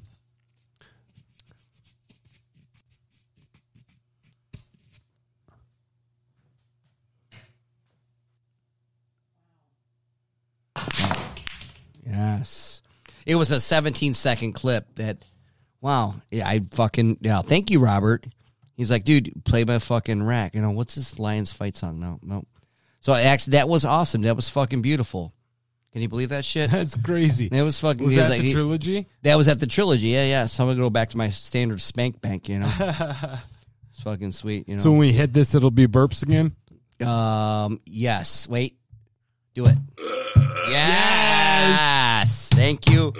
[12.05, 12.81] Yes.
[13.25, 15.23] It was a 17 second clip that,
[15.79, 16.15] wow.
[16.31, 17.41] Yeah, I fucking, yeah.
[17.41, 18.25] Thank you, Robert.
[18.81, 20.55] He's like, dude, play my fucking rack.
[20.55, 21.99] You know, what's this Lions fight song?
[21.99, 22.45] No, no.
[23.01, 24.23] So I actually, that was awesome.
[24.23, 25.35] That was fucking beautiful.
[25.93, 26.71] Can you believe that shit?
[26.71, 27.47] That's crazy.
[27.51, 28.03] It was fucking.
[28.03, 29.07] Was he that like- the he- trilogy?
[29.21, 30.07] That was at the trilogy.
[30.07, 30.45] Yeah, yeah.
[30.47, 32.49] So I'm gonna go back to my standard spank bank.
[32.49, 34.67] You know, it's fucking sweet.
[34.67, 34.81] You know.
[34.81, 36.55] So when we hit this, it'll be burps again.
[37.07, 37.81] Um.
[37.85, 38.47] Yes.
[38.49, 38.77] Wait.
[39.53, 39.77] Do it.
[40.71, 42.47] Yes.
[42.49, 43.13] Thank you.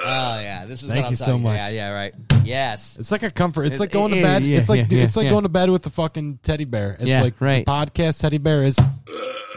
[0.00, 0.64] Oh yeah.
[0.66, 0.88] This is.
[0.88, 1.56] Thank what I'm you so talking- much.
[1.56, 1.68] Yeah.
[1.68, 1.90] Yeah.
[1.90, 2.14] Right.
[2.44, 2.96] Yes.
[2.98, 3.64] It's like a comfort.
[3.64, 4.42] It's It- like going to it- bed.
[4.42, 5.30] yeah, it's like yeah, it's like yeah.
[5.30, 6.92] going to bed with the fucking teddy bear.
[6.98, 7.64] It's Yeah, like right.
[7.66, 8.76] the podcast teddy bear is.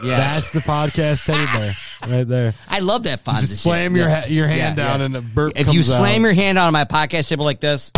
[0.04, 0.50] Yes.
[0.50, 1.74] That's the podcast teddy bear
[2.08, 2.54] right there.
[2.68, 3.40] I love that Fonzie.
[3.42, 3.98] just slam shit.
[4.00, 4.20] your Yeah.
[4.22, 5.06] ha- your hand Yeah, down yeah.
[5.06, 5.52] and a burp.
[5.54, 6.24] If you comes slam out.
[6.24, 7.92] your hand on my podcast table like this,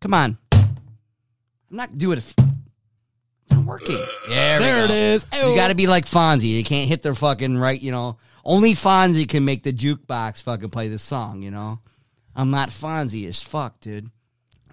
[0.00, 0.36] come on.
[0.52, 0.66] I'm
[1.76, 2.34] not doing it.
[3.68, 3.98] I'm working.
[4.28, 4.92] There, we There go.
[4.94, 5.26] it is.
[5.34, 6.56] You got to be like Fonzie.
[6.56, 7.80] You can't hit their fucking right.
[7.80, 11.42] You know, only Fonzie can make the jukebox fucking play this song.
[11.42, 11.80] You know,
[12.34, 14.10] I'm not Fonzie as fuck, dude.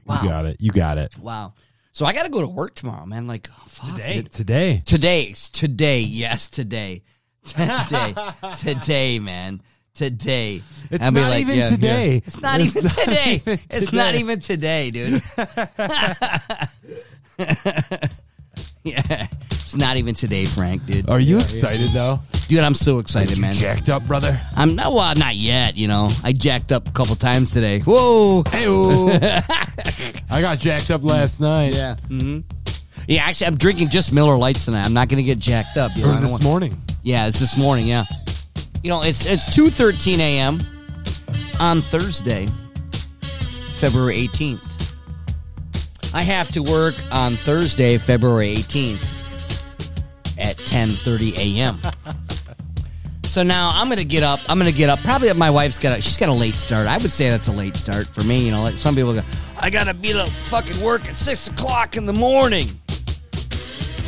[0.05, 0.21] Wow.
[0.21, 0.57] You got it.
[0.61, 1.17] You got it.
[1.17, 1.53] Wow.
[1.91, 3.27] So I got to go to work tomorrow, man.
[3.27, 4.31] Like oh, fuck, dude.
[4.31, 4.81] Today.
[4.85, 7.03] Today, today, yes, today,
[7.43, 8.15] today,
[8.57, 9.61] today, man,
[9.93, 10.61] today.
[10.89, 12.21] It's I'll be not even today.
[12.25, 13.33] It's not It's even not today.
[13.35, 15.21] even It's not even today, dude.
[19.07, 21.09] yeah, it's not even today, Frank, dude.
[21.09, 22.19] Are you excited though?
[22.47, 23.53] Dude, I'm so excited, man.
[23.55, 24.39] Jacked up, brother.
[24.55, 25.75] I'm not well, not yet.
[25.77, 27.79] You know, I jacked up a couple times today.
[27.79, 28.43] Whoa.
[28.51, 28.67] Hey,
[30.29, 31.73] I got jacked up last night.
[31.75, 31.95] Yeah.
[32.07, 32.41] hmm
[33.07, 34.85] Yeah, actually, I'm drinking just Miller Lights tonight.
[34.85, 35.91] I'm not going to get jacked up.
[35.95, 36.81] You know, I Or don't this want- morning.
[37.01, 37.87] Yeah, it's this morning.
[37.87, 38.03] Yeah,
[38.83, 40.59] you know, it's it's two thirteen a.m.
[41.59, 42.47] on Thursday,
[43.79, 44.74] February eighteenth.
[46.15, 49.03] I have to work on Thursday, February eighteenth,
[50.37, 51.79] at ten thirty a.m.
[53.23, 54.39] so now I'm gonna get up.
[54.49, 54.99] I'm gonna get up.
[54.99, 56.87] Probably my wife's got a she's got a late start.
[56.87, 58.45] I would say that's a late start for me.
[58.45, 59.21] You know, like some people go,
[59.59, 62.67] I gotta be to fucking work at six o'clock in the morning.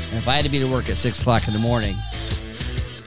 [0.10, 1.94] And if I had to be to work at six o'clock in the morning,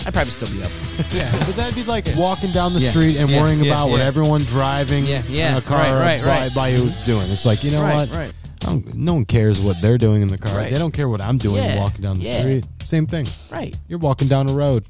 [0.07, 0.71] I'd probably still be up.
[1.13, 2.91] Yeah, but that'd be like walking down the Yeah.
[2.91, 4.05] street and Yeah, worrying yeah, about what yeah.
[4.07, 6.55] everyone driving Yeah, yeah, in a car right, right, by, right.
[6.55, 7.31] by you doing.
[7.31, 8.11] It's like you know Right, what?
[8.15, 8.33] right.
[8.63, 10.57] I don't- no one cares what they're doing in the car.
[10.57, 10.71] Right.
[10.71, 12.41] They don't care what I'm doing Yeah, walking down the yeah.
[12.41, 12.65] street.
[12.85, 13.27] Same thing.
[13.51, 13.75] Right.
[13.89, 14.85] You're walking down the road.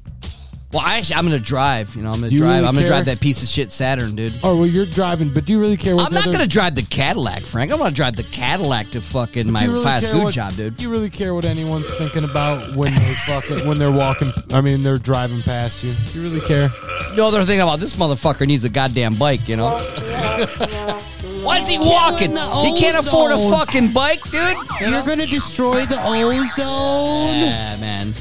[0.73, 1.93] Well, I actually, I'm gonna drive.
[1.97, 2.55] You know, I'm gonna Do you drive.
[2.55, 2.95] really I'm gonna care?
[2.95, 4.33] drive that piece of shit Saturn, dude.
[4.41, 6.05] Oh well, you're driving, but do you really care what?
[6.05, 7.73] I'm the not other- gonna drive the Cadillac, Frank.
[7.73, 10.33] I'm gonna drive the Cadillac to fucking Do my you really fast care food what-
[10.33, 10.77] job, dude.
[10.77, 14.31] Do you really care what anyone's thinking about when they fucking when they're walking?
[14.53, 15.93] I mean, they're driving past you.
[16.13, 16.69] Do you really care?
[17.17, 19.49] No, they're thinking about this motherfucker needs a goddamn bike.
[19.49, 19.77] You know.
[21.43, 22.31] Why is he walking?
[22.31, 24.57] He can't afford a fucking bike, dude.
[24.79, 27.35] You're gonna destroy the ozone.
[27.37, 28.13] Yeah, man.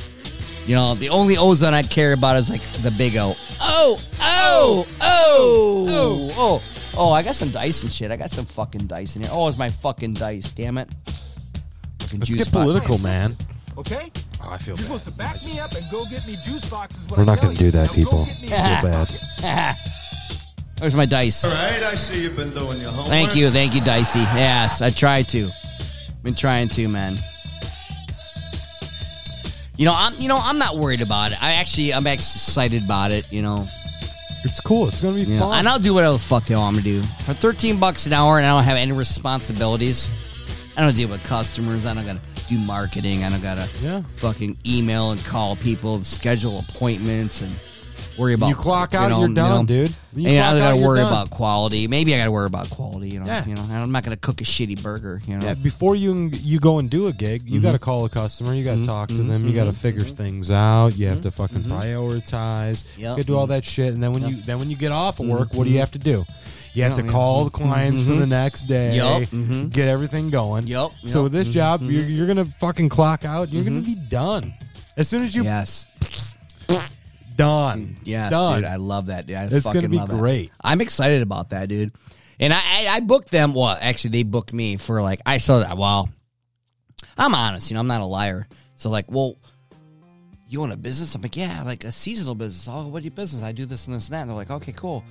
[0.66, 3.34] You know, the only ozone I care about is like the big O.
[3.60, 6.62] Oh, oh, oh, oh, oh.
[6.96, 8.10] Oh, I got some dice and shit.
[8.10, 9.30] I got some fucking dice in here.
[9.32, 10.50] Oh, it's my fucking dice.
[10.52, 10.88] Damn it.
[12.00, 12.64] Fucking Let's juice get box.
[12.64, 13.36] political, man.
[13.78, 14.10] Okay?
[14.42, 17.06] Oh, I feel You're supposed to back me up and go get me juice boxes
[17.08, 18.24] when We're I not tell gonna do that, Now go people.
[18.26, 18.90] get me I feel
[19.42, 19.76] bad.
[20.80, 21.44] Where's my dice?
[21.44, 23.08] All right, I see you've been doing your homework.
[23.08, 24.20] Thank you, thank you, Dicey.
[24.20, 25.50] Yes, I try to.
[26.22, 27.18] Been trying to, man.
[29.76, 31.42] You know, I'm you know I'm not worried about it.
[31.42, 33.30] I actually I'm excited about it.
[33.32, 33.66] You know,
[34.44, 34.88] It's cool.
[34.88, 35.38] It's gonna be Yeah.
[35.40, 35.58] fun.
[35.58, 37.02] And I'll do whatever the fuck they want me to do.
[37.26, 40.08] For 13 bucks an hour and I don't have any responsibilities,
[40.78, 41.84] I don't deal with customers.
[41.84, 43.22] I don't gotta do marketing.
[43.24, 44.00] I don't gotta Yeah.
[44.16, 47.54] fucking email and call people and schedule appointments and
[48.18, 49.62] worry about You clock you out, you done, know.
[49.64, 49.94] dude.
[50.14, 51.86] You and I clock don't out, gotta you're worry about quality.
[51.86, 53.10] Maybe I gotta worry about quality.
[53.10, 53.46] You know, Yeah.
[53.46, 55.20] you know, I'm not gonna cook a shitty burger.
[55.26, 57.62] You know, Yeah, before you you go and do a gig, you Mhm.
[57.64, 58.54] got to call a customer.
[58.54, 59.46] You got to Mhm, talk to mhm, them.
[59.46, 60.96] You got to mhm, figure things out.
[60.98, 62.84] You have to fucking prioritize.
[62.96, 62.98] Yep.
[62.98, 64.30] You got to do all that shit, and then when Yep.
[64.30, 66.24] you then when you get off of work, what do you have to do?
[66.72, 67.08] You have Yeah, to yeah.
[67.12, 68.18] call the clients for Mhm.
[68.20, 68.92] the next day.
[68.96, 69.70] Mhm.
[69.72, 70.68] Get everything going.
[70.68, 70.90] Yep.
[71.04, 71.52] So with this Mhm.
[71.52, 73.52] job, you're, you're gonna fucking clock out.
[73.52, 74.52] You're gonna be done
[74.96, 75.86] as soon as you yes,
[77.40, 77.96] done.
[78.04, 78.62] yes, done.
[78.62, 78.70] dude.
[78.70, 79.26] I love that.
[79.26, 79.36] Dude.
[79.36, 80.16] I It's fucking gonna be love it.
[80.16, 80.52] great.
[80.62, 81.92] I'm excited about that, dude.
[82.38, 83.52] And I, I, I booked them.
[83.52, 85.76] Well, actually, they booked me for like I saw that.
[85.76, 86.08] Well,
[87.18, 87.70] I'm honest.
[87.70, 88.48] You know, I'm not a liar.
[88.76, 89.36] So like, well,
[90.48, 91.14] you want a business?
[91.14, 92.66] I'm like, yeah, like a seasonal business.
[92.68, 93.42] Oh, what do you business?
[93.42, 94.22] I do this and this and that.
[94.22, 95.04] And they're like, okay, cool.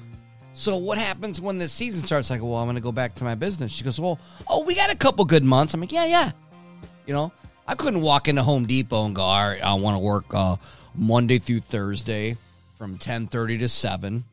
[0.54, 2.30] So what happens when the season starts?
[2.30, 3.72] Like, well, I'm going to go back to my business.
[3.72, 5.74] She goes, well, oh, we got a couple good months.
[5.74, 6.32] I'm like, yeah, yeah.
[7.06, 7.32] You know,
[7.68, 10.58] I couldn't walk into Home Depot and go, all right, I want to work uh,
[11.00, 12.36] Monday through Thursday
[12.78, 14.24] from 10:30 to 7.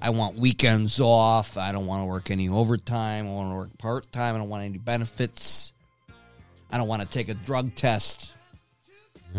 [0.00, 1.56] I want weekends off.
[1.56, 3.26] I don't want to work any overtime.
[3.26, 4.34] I want to work part time.
[4.34, 5.72] I don't want any benefits.
[6.70, 8.32] I don't want to take a drug test.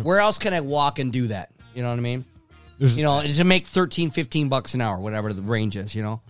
[0.02, 1.52] Where else can I walk and do that?
[1.76, 2.26] You know what I mean?
[2.80, 6.02] There's- you know, to make 13, 15 bucks an hour, whatever the range is, you
[6.04, 6.22] know?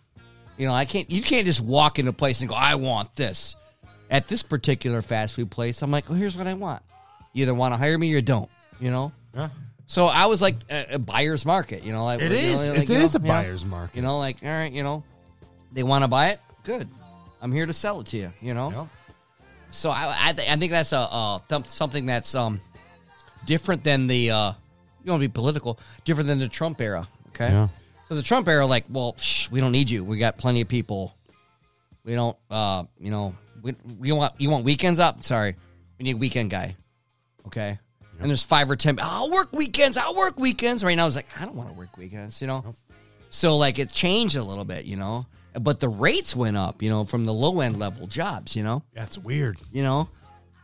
[0.57, 3.15] You know, I can't you can't just walk into a place and go, I want
[3.15, 3.55] this.
[4.09, 6.83] At this particular fast food place, I'm like, well, here's what I want.
[7.33, 9.11] You either want to hire me or don't, you know?
[9.35, 9.49] Yeah.
[9.87, 12.69] So I was like a, a buyer's market, you know, like It you know, is.
[12.69, 13.95] like, It you know, is a buyer's market.
[13.95, 15.03] You know, like all right, you know,
[15.71, 16.87] they want to buy it, good.
[17.41, 18.71] I'm here to sell it to you, you know.
[18.71, 18.87] Yep.
[19.71, 22.61] So I I, th- I think that's a uh, th- something that's um
[23.45, 24.53] different than the uh
[25.03, 27.07] you want to be political, different than the Trump era.
[27.29, 27.49] Okay.
[27.49, 27.67] Yeah.
[28.07, 30.03] So the Trump era, like, well, shh, we don't need you.
[30.03, 31.15] We got plenty of people.
[32.05, 35.23] We don't, uh, you know, we, we want you want weekends up.
[35.23, 35.55] Sorry,
[35.97, 36.75] we need a weekend guy.
[37.47, 37.79] Okay.
[38.23, 38.97] And there's five or ten.
[39.01, 39.97] I'll work weekends.
[39.97, 40.83] I'll work weekends.
[40.83, 42.41] Right now, it's like I don't want to work weekends.
[42.41, 42.73] You know.
[43.29, 44.85] So like it changed a little bit.
[44.85, 45.25] You know.
[45.59, 46.81] But the rates went up.
[46.81, 48.55] You know, from the low end level jobs.
[48.55, 48.83] You know.
[48.93, 49.57] That's weird.
[49.71, 50.09] You know.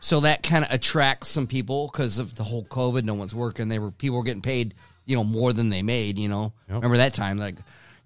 [0.00, 3.04] So that kind of attracts some people because of the whole COVID.
[3.04, 3.68] No one's working.
[3.68, 4.72] They were people were getting paid,
[5.04, 6.18] you know, more than they made.
[6.18, 6.76] You know, Yep.
[6.76, 7.36] remember that time?
[7.36, 7.56] Like,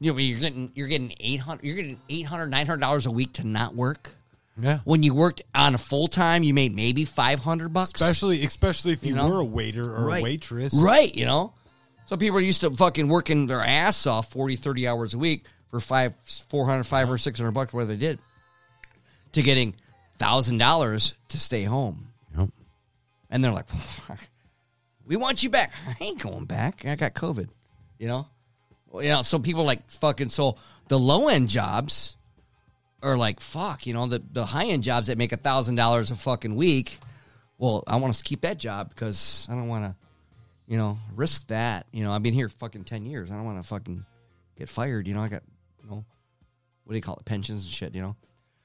[0.01, 3.07] you know, you're getting you're getting eight hundred, you're getting eight hundred, nine hundred dollars
[3.07, 4.11] a week to not work.
[4.61, 4.79] Yeah.
[4.85, 7.91] When you worked on a full time, you made maybe five hundred bucks.
[7.95, 9.29] Especially, especially if you, You know?
[9.29, 10.21] were a waiter or Right.
[10.21, 10.73] a waitress.
[10.75, 11.13] right?
[11.15, 11.55] You know,
[12.07, 15.45] so people are used to fucking working their ass off 40, 30 hours a week
[15.71, 16.15] for five,
[16.49, 18.19] four hundred, five or six hundred bucks, whatever they did,
[19.33, 19.75] to getting
[20.19, 22.09] thousand dollars to stay home.
[22.39, 22.51] Yep.
[23.31, 23.67] And they're like,
[25.07, 26.85] "We want you back." I ain't going back.
[26.87, 27.49] I got COVID.
[27.99, 28.27] You know,
[28.89, 29.23] well, you know.
[29.23, 30.29] So people like fucking.
[30.29, 30.57] So
[30.89, 32.17] the low end jobs
[33.05, 34.07] are like, "Fuck," you know.
[34.07, 36.99] The the high end jobs that make a thousand dollars a fucking week.
[37.59, 39.95] Well, I want to keep that job because I don't want to,
[40.67, 41.87] you know, risk that.
[41.93, 43.31] You know, I've been here fucking ten years.
[43.31, 44.05] I don't want to fucking
[44.59, 45.07] get fired.
[45.07, 45.43] You know, I got,
[45.83, 46.05] you know,
[46.85, 47.95] what do you call it, pensions and shit.
[47.95, 48.17] You know.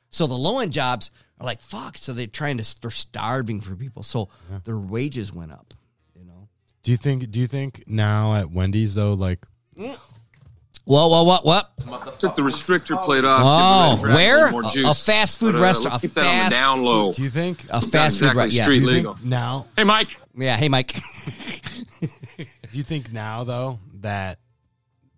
[0.09, 1.97] So the low end jobs are like fuck.
[1.97, 4.03] So they're trying to they're starving for people.
[4.03, 4.29] So
[4.63, 5.73] their wages went up.
[6.17, 6.47] You know.
[6.83, 7.29] Do you think?
[7.29, 9.45] Do you think now at Wendy's though, like
[9.77, 9.97] mm.
[10.89, 11.69] Whoa, whoa, what, what?
[12.19, 13.43] Took the restrictor plate off.
[13.45, 14.85] Oh, give the red where?
[14.87, 16.81] A- a fast food But, uh, restaurant, Let's a keep that on fast the down
[16.83, 17.13] low.
[17.13, 18.51] Do you think A It's fast food, exactly right?
[18.51, 18.63] Yeah.
[18.63, 19.13] street do you legal.
[19.13, 19.67] think now?
[19.77, 20.17] Hey, Mike.
[20.35, 20.57] Yeah.
[20.57, 20.95] Hey, Mike.
[22.01, 24.39] Do you think now though that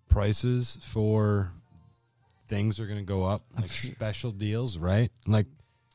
[0.08, 1.52] prices for
[2.48, 5.10] things are going to go up, like special deals, right?
[5.26, 5.46] Like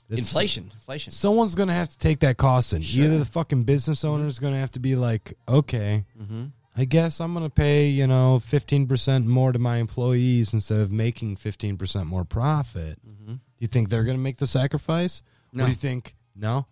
[0.09, 0.71] it's- inflation.
[0.73, 1.11] Inflation.
[1.13, 2.81] Someone's going to have to take that cost in.
[2.81, 6.45] Either the fucking business owner is going to have to be like, okay, Mm-hmm.
[6.77, 10.79] I guess I'm going to pay you know 15 percent more to my employees instead
[10.79, 12.99] of making 15 percent more profit.
[13.25, 15.21] Do you think they're going to make the sacrifice?
[15.21, 15.57] Mm-hmm.
[15.57, 15.63] No.
[15.63, 16.15] What do you think?
[16.35, 16.67] No.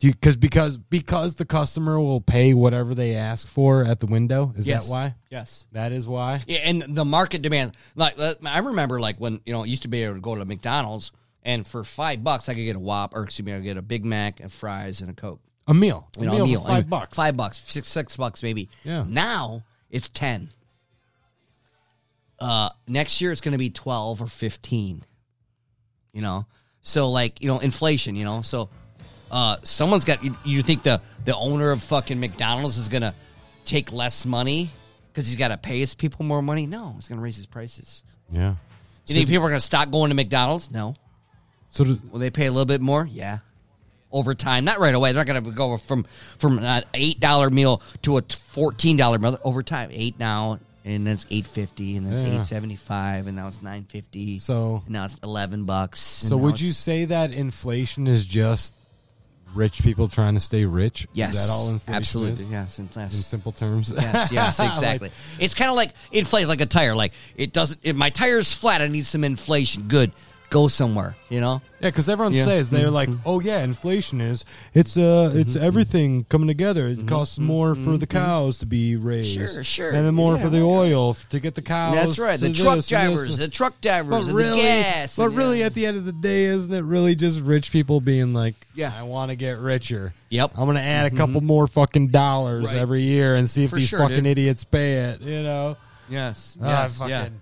[0.00, 4.06] Do you because because because the customer will pay whatever they ask for at the
[4.06, 4.52] window?
[4.56, 4.86] Is Yes.
[4.86, 5.14] that why?
[5.30, 5.66] Yes.
[5.72, 6.42] That is why.
[6.46, 7.76] Yeah, and the market demand.
[7.96, 10.34] Like uh, I remember, like when you know, it used to be able to go
[10.36, 13.56] to McDonald's, and for five bucks, I could get a Whop, or excuse me, I
[13.56, 15.40] could get a Big Mac and fries and a Coke.
[15.70, 16.06] A meal.
[16.16, 17.16] A You know, meal, a meal five bucks.
[17.16, 18.68] five bucks, six six bucks maybe.
[18.84, 19.04] Yeah.
[19.06, 20.50] Now it's ten.
[22.38, 25.02] Uh, next year it's going to be twelve or fifteen.
[26.12, 26.46] You know,
[26.82, 28.16] so like you know, inflation.
[28.16, 28.68] You know, so
[29.30, 30.24] uh, someone's got.
[30.24, 33.14] You, you think the the owner of fucking McDonald's is going to
[33.64, 34.70] take less money
[35.12, 36.66] because he's got to pay his people more money?
[36.66, 38.02] No, he's going to raise his prices.
[38.32, 38.56] Yeah.
[39.06, 40.70] You think people are going to stop going to McDonald's?
[40.70, 40.94] No.
[41.68, 43.06] So does, Will they pay a little bit more?
[43.06, 43.38] Yeah.
[44.12, 45.12] Over time, not right away.
[45.12, 46.04] They're not going to go from
[46.38, 49.90] from an eight dollar meal to a fourteen dollar meal over time.
[49.92, 52.40] Eight now, and then it's eight fifty, and then it's Yeah.
[52.40, 54.38] eight seventy five, and now it's nine fifty.
[54.40, 56.00] So now it's eleven bucks.
[56.00, 58.74] So would you say that inflation is just
[59.54, 61.06] rich people trying to stay rich?
[61.12, 62.44] Yes, Is that all inflation absolutely.
[62.44, 62.48] is?
[62.50, 63.14] Yes, in, yes.
[63.14, 63.92] In simple terms.
[63.94, 65.10] Yes, yes, Like, exactly.
[65.38, 66.96] it's kind of like inflate, like a tire.
[66.96, 67.78] Like it doesn't.
[67.84, 69.84] If my tire's flat, I need some inflation.
[69.86, 70.10] Good,
[70.50, 71.14] go somewhere.
[71.28, 71.62] You know.
[71.80, 72.44] Yeah, because everyone Yeah.
[72.44, 73.18] says they're like, Mhm.
[73.26, 75.64] "Oh yeah, inflation is it's uh it's Mm-hmm.
[75.64, 76.88] everything coming together.
[76.88, 79.90] It costs more for the cows to be raised, Sure, sure.
[79.90, 81.94] and then more Yeah, for the oil f- to get the cows.
[81.94, 82.38] That's right.
[82.38, 83.16] to The truck this and this.
[83.18, 85.16] drivers, the truck drivers, But and really, the gas.
[85.16, 85.66] but and, really, yeah.
[85.66, 88.92] at the end of the day, isn't it really just rich people being like, Yeah.
[88.98, 90.12] I want to get richer.
[90.30, 90.52] Yep.
[90.56, 92.76] I'm going to add a couple more fucking dollars Right.
[92.76, 94.26] every year and see if For these sure, fucking dude.
[94.26, 95.20] idiots pay it.
[95.22, 95.76] You know,
[96.08, 97.40] yes, Ah, yes, fucking-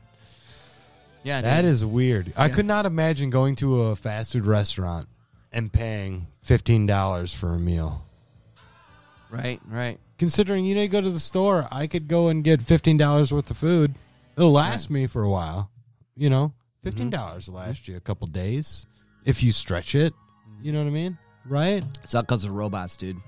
[1.29, 1.71] yeah, that dude.
[1.71, 2.33] is weird.
[2.37, 5.09] I could not imagine going to a fast food restaurant
[5.53, 8.03] and paying fifteen dollars for a meal.
[9.31, 9.99] right, right.
[10.19, 13.31] Considering you know, you go to the store, I could go and get fifteen dollars
[13.31, 13.95] worth of food.
[14.37, 15.71] It'll last me for a while.
[16.17, 16.89] You know, mm-hmm.
[16.89, 18.87] fifteen dollars will last you a couple days
[19.27, 20.15] if you stretch it.
[20.15, 20.65] Mm-hmm.
[20.65, 21.19] You know what I mean?
[21.45, 21.85] Right?
[22.05, 23.19] It's all because of robots, dude.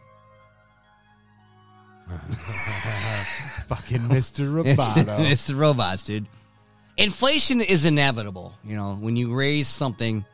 [3.68, 4.50] Fucking Mr.
[4.64, 5.20] Roboto.
[5.30, 6.26] it's the robots, dude.
[7.00, 8.54] Inflation is inevitable.
[8.64, 10.24] You know, when you raise something,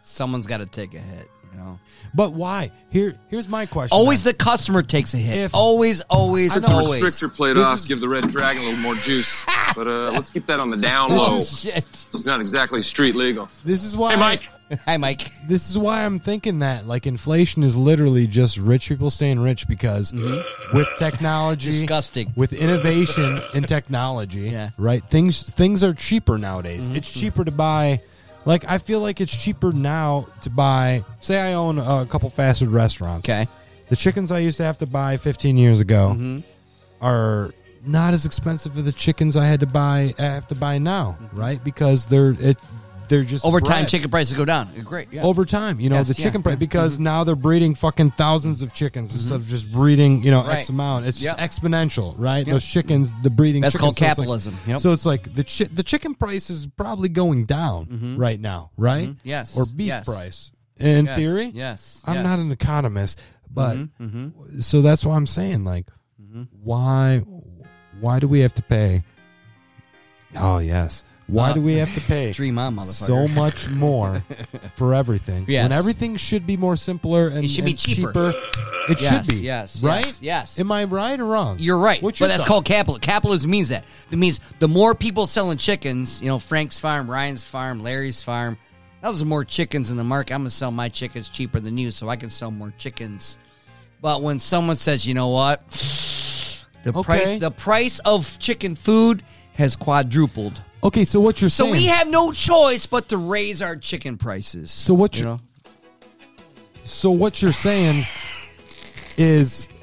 [0.00, 1.28] someone's got to take a hit.
[1.52, 1.78] You know,
[2.12, 2.72] but why?
[2.90, 3.94] Here, here's my question.
[3.94, 4.32] always then.
[4.32, 5.36] the customer takes a hit.
[5.38, 6.68] If- always, always, I know.
[6.78, 7.00] always.
[7.00, 9.32] Restrictor played This off, is- give the red dragon a little more juice.
[9.74, 11.38] But uh, let's keep that on the down low.
[11.38, 11.78] This is shit.
[12.12, 13.48] It's not exactly street legal.
[13.64, 14.12] This is why.
[14.12, 14.48] Hey, Mike.
[14.86, 15.30] Hi, Mike.
[15.46, 19.68] This is why I'm thinking that like inflation is literally just rich people staying rich
[19.68, 20.76] because mm-hmm.
[20.76, 22.32] with technology, Disgusting.
[22.36, 24.70] with innovation in technology, Yeah.
[24.78, 25.02] right?
[25.08, 26.88] Things things are cheaper nowadays.
[26.88, 26.96] Mm-hmm.
[26.96, 28.00] It's cheaper to buy.
[28.44, 31.04] Like I feel like it's cheaper now to buy.
[31.20, 33.28] Say I own a couple fast food restaurants.
[33.28, 33.48] Okay.
[33.88, 36.40] The chickens I used to have to buy 15 years ago mm-hmm.
[37.04, 37.52] are
[37.86, 40.14] not as expensive as the chickens I had to buy.
[40.18, 41.62] I have to buy now, right?
[41.62, 42.58] Because they're it.
[43.08, 43.88] They're just Over time, bred.
[43.88, 44.70] chicken prices go down.
[44.82, 45.08] Great.
[45.12, 45.22] Yeah.
[45.22, 45.78] over time.
[45.80, 46.58] You know, Yes, the yeah, chicken price yeah.
[46.58, 50.68] because now they're breeding fucking thousands of chickens instead of just breeding, you know, X
[50.70, 51.06] amount.
[51.06, 51.50] It's just Yep.
[51.50, 52.46] exponential, right?
[52.46, 52.54] Yep.
[52.54, 53.62] Those chickens, the breeding.
[53.62, 54.56] That's chickens, called so it's like- capitalism.
[54.66, 54.80] Yep.
[54.80, 59.08] So it's like the chi- the chicken price is probably going down right now, right?
[59.10, 59.16] Mhm.
[59.22, 59.56] Yes.
[59.56, 60.04] Or beef Yes.
[60.06, 60.52] price.
[60.78, 61.16] In Yes.
[61.16, 62.02] theory, Yes.
[62.04, 63.20] I'm not an economist,
[63.52, 65.86] but Mhm, so that's why I'm saying like,
[66.20, 66.42] Mm-hmm.
[66.62, 67.18] why,
[68.00, 69.04] why do we have to pay?
[70.36, 71.04] Oh yes.
[71.26, 73.06] Why Uh, do we have to pay Dream on, motherfucker.
[73.06, 74.22] so much more
[74.74, 75.64] for everything Yes.
[75.64, 78.32] when everything should be more simpler and It should be and cheaper.
[78.90, 79.40] It Yes, should be.
[79.42, 80.04] yes, Right?
[80.06, 80.58] yes, yes.
[80.60, 81.56] Am I right or wrong?
[81.58, 82.02] You're right.
[82.02, 82.48] What's your but that's thought?
[82.48, 82.98] called capital.
[82.98, 83.84] Capitalism means that.
[84.10, 88.58] That means the more people selling chickens, you know, Frank's farm, Ryan's farm, Larry's farm,
[89.02, 90.34] those are more chickens in the market.
[90.34, 93.38] I'm going to sell my chickens cheaper than you so I can sell more chickens.
[94.02, 95.66] But when someone says, you know what?
[96.84, 97.02] The Okay.
[97.02, 99.22] price the price of chicken food
[99.54, 100.60] has quadrupled.
[100.84, 101.84] Okay, so what you're saying So saying?
[101.84, 104.70] we have no choice but to raise our chicken prices.
[104.70, 105.40] so what you you know?
[106.84, 108.04] so what you're saying
[109.16, 109.68] is.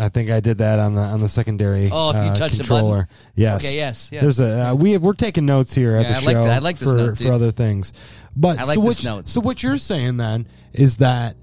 [0.00, 2.62] I think I did that on the on the secondary Oh, you uh, touched the
[2.62, 2.98] controller.
[2.98, 3.14] button?
[3.34, 3.64] Yes.
[3.64, 4.22] Okay, yes, yes.
[4.22, 6.50] There's a uh, we have, we're taking notes here at Yeah, the I show like
[6.52, 7.92] I like this for note, for other things.
[8.36, 9.26] But I like so this what, note.
[9.26, 11.34] So what you're saying then is that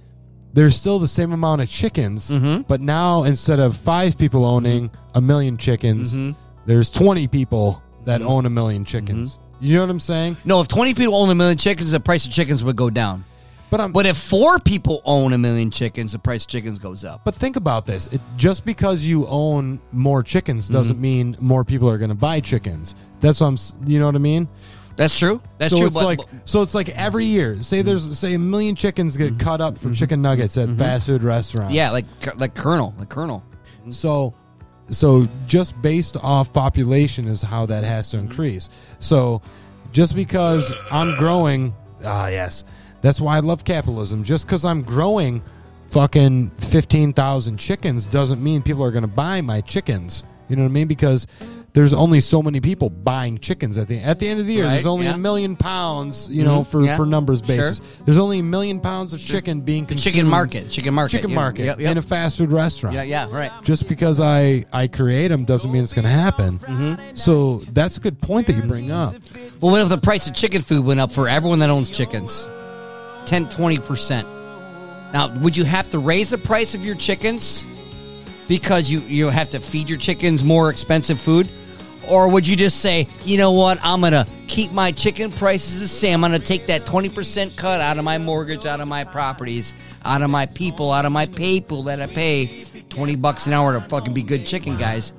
[0.54, 2.62] there's still the same amount of chickens, Mm-hmm.
[2.62, 6.40] but now instead of five people owning a million chickens, Mm-hmm.
[6.66, 8.30] there's 20 people that mm-hmm.
[8.30, 9.38] own a million chickens.
[9.38, 9.66] Mm-hmm.
[9.66, 10.38] You know what I'm saying?
[10.46, 13.24] No, if 20 people own a million chickens, the price of chickens would go down.
[13.70, 17.04] But I'm But if four people own a million chickens, the price of chickens goes
[17.04, 17.22] up.
[17.26, 18.08] But think about this.
[18.08, 20.74] It, just because you own more chickens Mm-hmm.
[20.74, 22.96] doesn't mean more people are going to buy chickens.
[23.20, 23.58] That's what I'm.
[23.88, 24.48] You know what I mean?
[24.96, 25.42] That's true.
[25.58, 25.88] That's so true.
[25.88, 27.60] it's but, like so it's like every year.
[27.60, 27.88] Say mm-hmm.
[27.88, 31.70] there's say a million chickens get cut up for chicken nuggets at fast food restaurants.
[31.70, 31.76] Mm-hmm.
[31.76, 32.06] yeah, like
[32.38, 33.44] like Colonel, like Colonel.
[33.90, 34.34] so
[34.90, 38.70] so just based off population is how that has to increase.
[39.00, 39.42] So
[39.92, 42.64] just because I'm growing, ah yes,
[43.02, 44.24] that's why I love capitalism.
[44.24, 45.42] Just because I'm growing
[45.88, 50.24] fucking fifteen thousand chickens doesn't mean people are going to buy my chickens.
[50.50, 50.88] You know what I mean?
[50.88, 51.28] Because
[51.76, 54.64] there's only so many people buying chickens at the at the end of the year.
[54.64, 55.14] Right, there's only yeah.
[55.16, 57.48] a million pounds, you know, Mhm, for yeah, for numbers sure.
[57.58, 57.82] basis.
[58.06, 60.14] There's only a million pounds of chicken being The consumed.
[60.16, 61.92] chicken market, chicken market, chicken yeah, market yep, yep.
[61.92, 63.52] in a fast food restaurant Yeah, yeah, right.
[63.62, 66.60] just because I I create them doesn't mean it's going to happen.
[66.60, 67.16] Mm-hmm.
[67.16, 69.14] So that's a good point that you bring up.
[69.62, 72.48] Well, what if the price of chicken food went up for everyone that owns chickens?
[73.26, 74.24] 10, 20%.
[75.12, 77.66] Now, would you have to raise the price of your chickens
[78.48, 81.50] because you, you have to feed your chickens more expensive food?
[82.10, 85.80] Or would you just say, you know what, I'm going to keep my chicken prices
[85.80, 86.24] the same.
[86.24, 89.74] I'm going to take that 20% cut out of my mortgage, out of my properties,
[90.04, 93.74] out of my people, out of my people that I pay 20 bucks an hour
[93.74, 95.14] to fucking be good chicken guys.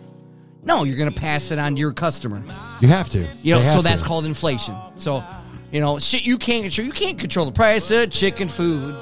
[0.62, 2.42] No, you're going to pass it on to your customer.
[2.80, 3.26] You have to.
[3.42, 4.08] You know, so that's to.
[4.08, 4.74] called inflation.
[4.96, 5.22] So,
[5.70, 6.86] you know, shit you can't control.
[6.86, 8.94] You can't control the price of chicken food.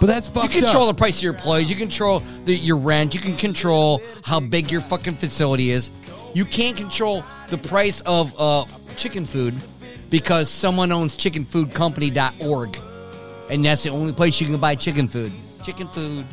[0.00, 0.94] But that's fucked You control up.
[0.96, 1.68] the price of your employees.
[1.68, 3.14] You control the, your rent.
[3.14, 5.90] You can control how big your fucking facility is.
[6.34, 8.64] You can't control the price of uh,
[8.96, 9.54] chicken food
[10.10, 12.78] because someone owns chickenfoodcompany.org.
[13.50, 15.32] And that's the only place you can buy chicken food.
[15.64, 16.26] Chicken food.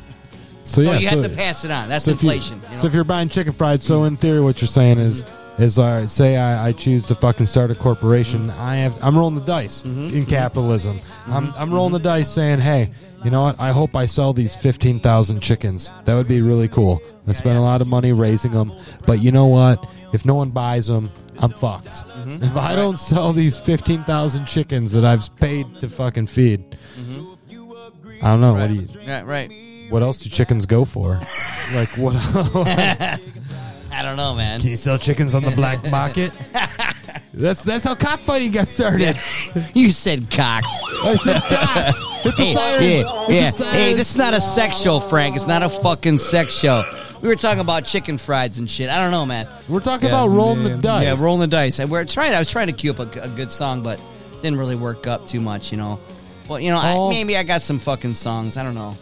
[0.66, 1.90] So, So yeah, you so, have to pass it on.
[1.90, 2.62] That's so if you- inflation.
[2.70, 2.82] you know?
[2.82, 5.24] So if you're buying chicken fried, so in theory, what you're saying is,
[5.58, 6.10] is all right.
[6.10, 8.48] Say I, I choose to fucking start a corporation.
[8.48, 8.62] Mm-hmm.
[8.62, 11.00] I have I'm rolling the dice in capitalism.
[11.28, 12.90] I'm I'm rolling the dice, saying, hey,
[13.26, 13.60] you know what?
[13.60, 15.92] I hope I sell these fifteen thousand chickens.
[16.06, 17.02] That would be really cool.
[17.28, 18.72] I spent a lot of money raising them,
[19.08, 19.84] but you know what?
[20.14, 21.88] If no one buys them, I'm fucked.
[21.88, 22.44] Mm-hmm.
[22.44, 26.78] If I don't sell these fifteen thousand chickens that I've paid to fucking feed,
[28.22, 28.54] I don't know.
[28.54, 28.88] What do you?
[29.02, 29.52] yeah, right.
[29.90, 31.16] What else do chickens go for?
[31.74, 32.16] like what?
[33.92, 34.60] I don't know, man.
[34.60, 36.32] Can you sell chickens on the black market?
[37.36, 39.18] That's that's how cockfighting got started.
[39.74, 40.68] You said cocks.
[41.04, 42.04] I said cocks.
[42.24, 42.84] Hit the Hey, sirens.
[42.84, 43.72] yeah, Hit the yeah.
[43.72, 45.36] Hey, this is not a sex show, Frank.
[45.36, 46.84] It's not a fucking sex show.
[47.22, 48.90] We were talking about chicken fries and shit.
[48.90, 49.48] I don't know, man.
[49.70, 51.04] We're talking about rolling the dice.
[51.04, 51.80] Yeah, rolling the dice.
[51.80, 52.34] And we're trying.
[52.34, 54.00] I was trying to cue up a, a good song, but
[54.42, 56.00] didn't really work up too much, you know.
[56.48, 57.08] Well, you know, Oh.
[57.08, 58.58] I, maybe I got some fucking songs.
[58.58, 58.96] I don't know.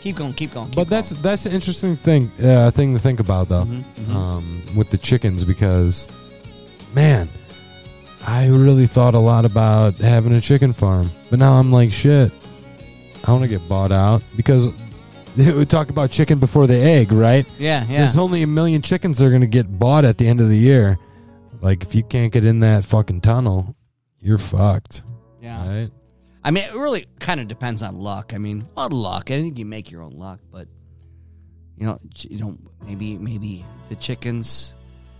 [0.00, 0.68] Keep going, keep going.
[0.68, 4.62] Keep But that's that's an interesting thing uh, thing to think about though, Mm-hmm, Um,
[4.76, 6.08] with the chickens because,
[6.96, 7.28] man,
[8.26, 12.32] I really thought a lot about having a chicken farm, but now I'm like, shit,
[13.24, 14.68] I want to get bought out because
[15.36, 17.46] we talk about chicken before the egg, right?
[17.58, 17.98] Yeah, yeah.
[17.98, 20.48] There's only a million chickens that are going to get bought at the end of
[20.48, 20.98] the year.
[21.60, 23.76] Like if you can't get in that fucking tunnel,
[24.18, 25.02] you're fucked.
[25.42, 25.68] Yeah.
[25.68, 25.90] Right?
[26.42, 28.32] I mean, it really kind of depends on luck.
[28.34, 29.30] I mean, well, luck.
[29.30, 30.66] I think you make your own luck, but
[31.76, 32.56] you know, you know,
[32.86, 34.74] maybe maybe the chickens,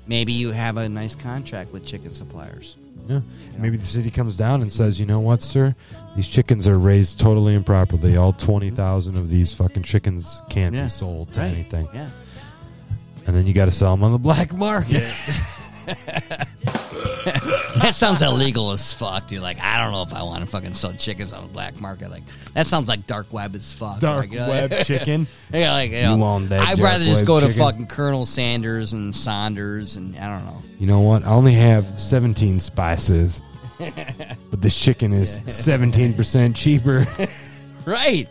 [0.06, 2.76] maybe you have a nice contract with chicken suppliers.
[3.08, 3.20] Yeah.
[3.58, 5.74] Maybe the city comes down and says, you know what, sir?
[6.16, 8.16] These chickens are raised totally improperly.
[8.16, 10.84] All 20,000 of these fucking chickens can't Yeah.
[10.84, 11.52] be sold to Right.
[11.52, 11.88] anything.
[11.94, 12.08] Yeah.
[13.26, 15.04] And then you got to sell them on the black market.
[17.80, 19.42] that sounds illegal as fuck, dude.
[19.42, 22.10] Like, I don't know if I want to fucking sell chickens on the black market.
[22.10, 22.22] Like,
[22.54, 23.98] that sounds like dark web as fuck.
[24.00, 25.26] Dark Like, you know, web chicken.
[25.52, 28.92] Yeah, like you, You want that I'd rather just web go to fucking Colonel Sanders
[28.92, 30.62] and Saunders and I don't know.
[30.80, 31.22] You know what?
[31.24, 33.42] I only have 17 spices,
[33.78, 37.06] but this chicken is 17% cheaper.
[37.84, 38.28] Right.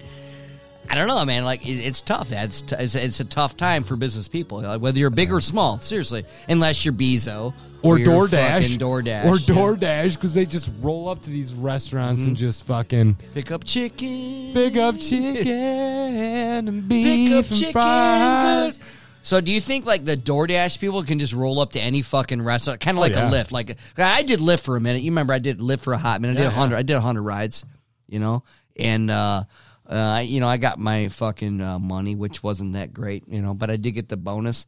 [0.90, 1.46] I don't know, man.
[1.46, 2.32] Like it's tough.
[2.32, 5.42] It's, t- it's it's a tough time for business people, like, whether you're big or
[5.42, 5.80] small.
[5.80, 7.54] Seriously, unless you're Bezo
[7.86, 8.78] or DoorDash.
[8.78, 9.36] DoorDash, Or.
[9.38, 14.54] DoorDash because they just roll up to these restaurants and just fucking Pick up chicken.
[14.54, 17.72] pick up chicken and Pick beef up and chicken.
[17.74, 18.80] fries.
[19.24, 22.42] So do you think like the DoorDash people can just roll up to any fucking
[22.42, 23.30] restaurant, kind of like Oh, yeah.
[23.30, 23.52] a Lyft?
[23.52, 25.02] Like I did Lyft for a minute.
[25.02, 26.34] You remember I did Lyft for a hot minute.
[26.34, 26.76] I did Yeah, a hundred.
[26.78, 27.66] I did a hundred rides.
[28.08, 28.44] You know,
[28.78, 29.46] and uh,
[29.88, 33.24] uh, you know I got my fucking uh, money, which wasn't that great.
[33.28, 34.68] You know, but I did get the bonus.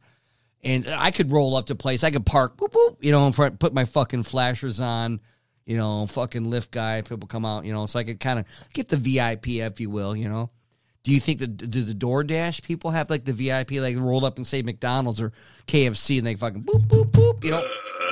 [0.64, 2.02] And I could roll up to place.
[2.02, 5.20] I could park, boop, boop, you know, in front, put my fucking flashers on,
[5.66, 7.02] you know, fucking Lyft guy.
[7.02, 9.90] People come out, you know, so I could kind of get the VIP, if you
[9.90, 10.50] will, you know.
[11.04, 14.36] Do you think that do the DoorDash people have like the VIP, like rolled up
[14.36, 15.32] and say McDonald's or
[15.68, 17.62] KFC, and they fucking boop boop boop, you know?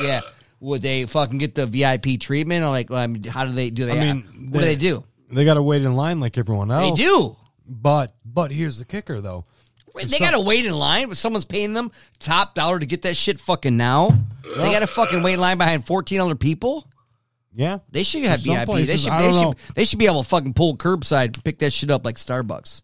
[0.00, 0.20] Yeah.
[0.60, 3.86] Would they fucking get the VIP treatment, or like, I mean, how do they do?
[3.86, 5.04] They, I mean, what do they do?
[5.30, 6.96] They got to wait in line like everyone else.
[6.96, 7.36] They do.
[7.68, 9.44] But but here's the kicker though.
[9.96, 13.16] Wait, They gotta wait in line, but someone's paying them top dollar to get that
[13.16, 14.10] shit fucking now.
[14.56, 16.86] They gotta fucking wait in line behind fourteen other people.
[17.54, 17.78] Yeah.
[17.90, 18.60] They should have Some VIP.
[18.60, 19.10] they places, should.
[19.12, 19.74] I They don't should.
[19.74, 22.82] They should be able to fucking pull curbside, and pick that shit up like Starbucks.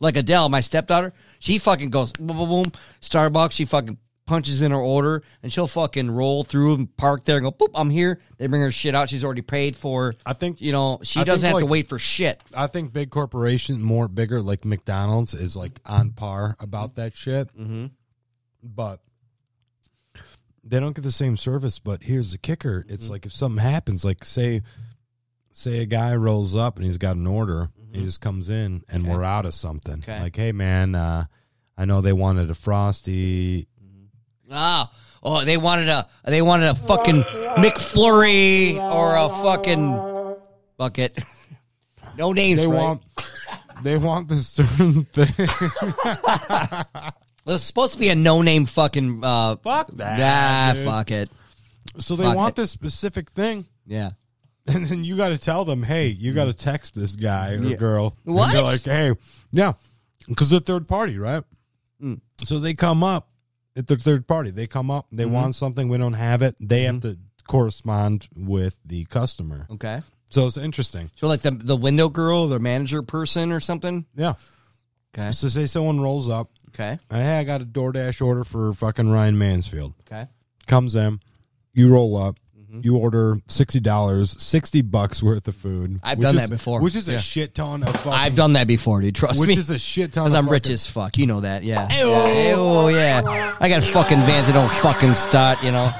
[0.00, 2.72] Like Adele, my stepdaughter, she fucking goes boom, boom, boom.
[3.02, 3.52] Starbucks.
[3.52, 3.98] She fucking
[4.28, 7.70] punches in her order, and she'll fucking roll through and park there and go boop.
[7.74, 8.20] I'm here.
[8.36, 9.08] They bring her shit out.
[9.08, 10.14] She's already paid for.
[10.26, 12.42] I think you know she I doesn't have to wait for shit.
[12.54, 17.48] I think big corporation, more bigger like McDonald's, is like on par about that shit.
[17.56, 17.86] Mm-hmm.
[18.62, 19.00] But
[20.62, 21.78] they don't get the same service.
[21.78, 22.92] But here's the kicker: Mm-hmm.
[22.94, 24.62] it's like if something happens, like say,
[25.52, 29.02] say a guy rolls up and he's got an order, he just comes in and
[29.02, 29.06] Mm-hmm.
[29.06, 29.16] Okay.
[29.16, 30.00] we're out of something.
[30.00, 30.20] Okay.
[30.20, 31.24] Like, hey man, uh,
[31.76, 33.68] I know they wanted a frosty.
[34.50, 34.90] Ah,
[35.22, 40.36] oh, they wanted a they wanted a fucking McFlurry or a fucking
[40.76, 41.18] bucket.
[42.16, 42.58] No names.
[42.58, 42.74] They right?
[42.76, 43.02] want.
[43.84, 45.28] They want this certain thing.
[47.46, 49.20] There's supposed to be a no name fucking.
[49.22, 50.84] Uh, Fuck that, Nah, dude.
[50.84, 51.30] fuck it.
[52.00, 52.62] So they Fuck want it.
[52.62, 53.66] this specific thing.
[53.86, 54.10] Yeah.
[54.66, 57.62] And then you got to tell them, hey, you got to text this guy or
[57.62, 57.76] Yeah.
[57.76, 58.16] girl.
[58.26, 58.52] And What?
[58.52, 59.12] they're like, hey,
[59.52, 59.74] yeah,
[60.28, 61.44] because they're third party, right?
[62.44, 63.28] So they come up
[63.78, 65.30] If they're third party, they come up, they Mhm.
[65.30, 66.56] want something, we don't have it.
[66.60, 67.10] They have Mm-hmm.
[67.12, 69.66] to correspond with the customer.
[69.70, 70.00] Okay.
[70.30, 71.10] So it's interesting.
[71.16, 74.04] So like the the window girl, the manager person or something.
[74.14, 74.34] Yeah.
[75.16, 75.30] Okay.
[75.32, 76.48] So say someone rolls up.
[76.68, 76.98] Okay.
[77.10, 79.94] Hey, I got a DoorDash order for fucking Ryan Mansfield.
[80.02, 80.26] Okay.
[80.66, 81.20] Comes in,
[81.72, 82.36] you roll up,
[82.68, 82.80] Mm-hmm.
[82.84, 86.00] you order sixty dollars, sixty bucks worth of food.
[86.02, 86.82] I've done is- that before.
[86.82, 87.14] Which is Yeah.
[87.16, 89.14] a shit ton of fucking I've done that before, dude.
[89.14, 89.52] Trust which me.
[89.54, 91.16] Which is a shit ton Because of I'm rich as fuck.
[91.16, 91.88] You know that, yeah.
[91.98, 92.90] Ew.
[92.90, 93.56] Yeah, yeah.
[93.58, 95.90] I got fucking vans that don't fucking start, you know.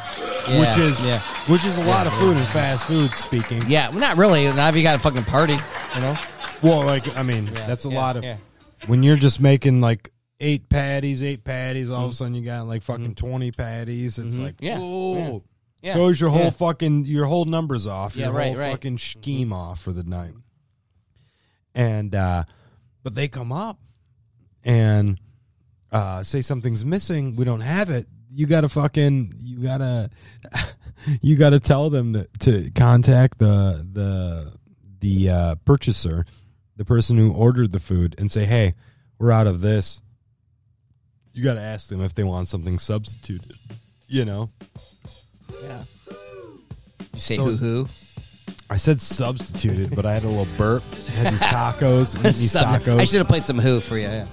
[0.46, 1.22] Yeah, which is yeah.
[1.46, 3.62] which is a lot of food in fast food speaking.
[3.66, 4.44] Yeah, well, not really.
[4.52, 5.56] Now if you got a fucking party,
[5.94, 6.16] you know.
[6.62, 8.24] Well, like I mean, that's a lot of
[8.86, 10.10] when you're just making like
[10.40, 11.90] eight patties, eight patties.
[11.90, 12.12] All of Mhm.
[12.12, 14.18] a sudden, you got like fucking twenty patties.
[14.18, 14.42] It's Mhm.
[14.42, 15.38] like, Yeah, whoa, yeah.
[15.80, 16.50] Yeah, throws your whole yeah.
[16.50, 18.70] fucking your whole numbers off, Yeah, your right, whole right.
[18.72, 20.34] fucking scheme off for the night.
[21.74, 22.44] And uh
[23.02, 23.78] but they come up
[24.64, 25.20] and
[25.92, 28.08] uh say something's missing, we don't have it.
[28.30, 30.10] You gotta fucking you gotta
[31.22, 34.52] you gotta tell them to, to contact the the
[34.98, 36.24] the uh purchaser,
[36.76, 38.74] the person who ordered the food, and say, Hey,
[39.18, 40.02] we're out of this.
[41.32, 43.56] You gotta ask them if they want something substituted.
[44.08, 44.50] You know?
[45.62, 45.82] Yeah.
[47.12, 47.88] You say So- hoo hoo.
[48.70, 50.82] I said substituted, but I had a little burp.
[51.16, 53.00] had these tacos, and these tacos.
[53.00, 54.08] I should have played some who for you.
[54.08, 54.26] Yeah.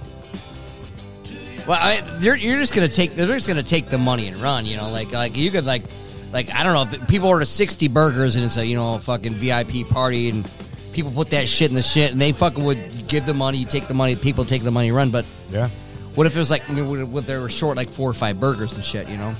[1.66, 4.66] Well, I, you're you're just gonna take they're just gonna take the money and run.
[4.66, 5.84] You know, like like you could like
[6.32, 8.98] like I don't know if people order sixty burgers and it's a you know a
[8.98, 10.48] fucking VIP party and
[10.92, 13.66] people put that shit in the shit and they fucking would give the money, you
[13.66, 15.10] take the money, people take the money, run.
[15.10, 15.68] But yeah,
[16.14, 18.84] what if it was like what they were short like four or five burgers and
[18.84, 19.08] shit?
[19.08, 19.34] You know,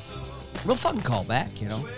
[0.66, 1.60] they'll fucking call back.
[1.60, 1.88] You know.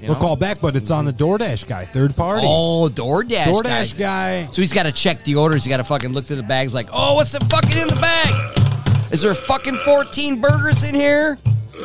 [0.00, 0.20] You We'll know?
[0.20, 2.44] call back, but it's on the DoorDash guy, third party.
[2.48, 4.46] Oh, DoorDash, DoorDash guy.
[4.50, 5.62] So he's got to check the orders.
[5.62, 7.94] He's got to fucking look through the bags, like, oh, what's the fucking in the
[8.00, 9.12] bag?
[9.12, 11.38] Is there fucking fourteen burgers in here?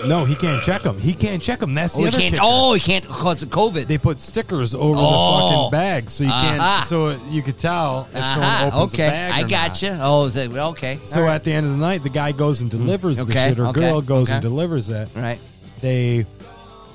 [0.05, 0.97] No, he can't check them.
[0.97, 1.73] He can't check them.
[1.73, 2.33] That's oh, the Oh, he other can't.
[2.33, 2.45] kicker.
[2.45, 3.87] Oh, he can't because of COVID.
[3.87, 5.01] They put stickers over Oh.
[5.01, 6.61] the fucking bag, so you can't.
[6.61, 6.85] Uh-huh.
[6.85, 9.33] So you could tell if Aha, someone opens okay, a bag.
[9.33, 9.81] I got not.
[9.81, 9.89] you.
[10.01, 10.99] Oh, is it, okay.
[11.05, 11.35] So right.
[11.35, 12.77] at the end of the night, the guy goes and hmm.
[12.79, 15.09] delivers the Okay, shit, or okay, girl goes and delivers it.
[15.15, 15.39] Right.
[15.81, 16.25] They,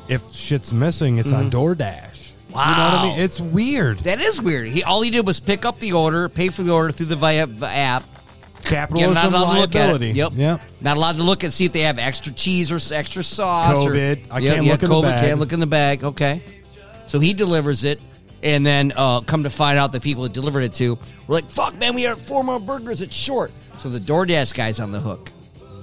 [0.08, 2.08] if shit's missing, it's on DoorDash.
[2.48, 3.16] You know what I mean?
[3.16, 3.22] Wow.
[3.24, 3.98] It's weird.
[4.00, 4.66] that is weird.
[4.68, 7.16] He all he did was pick up the order, pay for the order through the
[7.16, 8.04] via the app.
[8.62, 9.78] Capitalism You're not allowed to look at it.
[9.92, 10.10] liability.
[10.12, 10.32] Yep.
[10.36, 10.60] Yep.
[10.82, 13.74] Not allowed to look and see if they have extra cheese or s- extra sauce.
[13.74, 14.26] or- COVID.
[14.30, 15.24] I can't look in the COVID, bag.
[15.26, 16.04] Can't look in the bag.
[16.04, 16.42] Okay.
[17.08, 18.00] So he delivers it,
[18.42, 21.50] and then uh, come to find out the people that delivered it to were like,
[21.50, 23.00] "Fuck, man, we have four more burgers.
[23.00, 25.30] It's short." So the DoorDash guy's on the hook.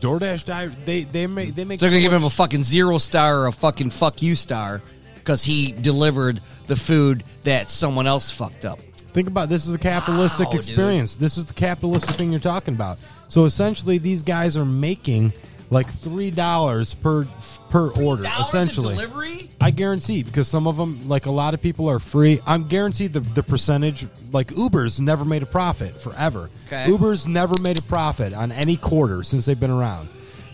[0.02, 0.68] DoorDash die.
[0.86, 1.80] They they make they make.
[1.80, 4.36] So they're gonna so give him a fucking zero star or a fucking fuck you
[4.36, 4.82] star
[5.16, 8.80] because he delivered the food that someone else fucked up.
[9.14, 10.60] Think about this is a capitalistic Wow, dude.
[10.62, 11.16] experience.
[11.16, 12.98] This is the capitalistic thing you're talking about.
[13.28, 15.34] So essentially, these guys are making
[15.70, 17.26] like three dollars per
[17.70, 18.28] per order.
[18.40, 19.50] essentially, delivery.
[19.62, 22.42] I guarantee because some of them, like a lot of people, are free.
[22.46, 24.08] I'm guaranteed the the percentage.
[24.32, 26.50] Like Uber's never made a profit forever.
[26.68, 26.88] Okay.
[26.88, 30.10] Uber's never made a profit on any quarter since they've been around.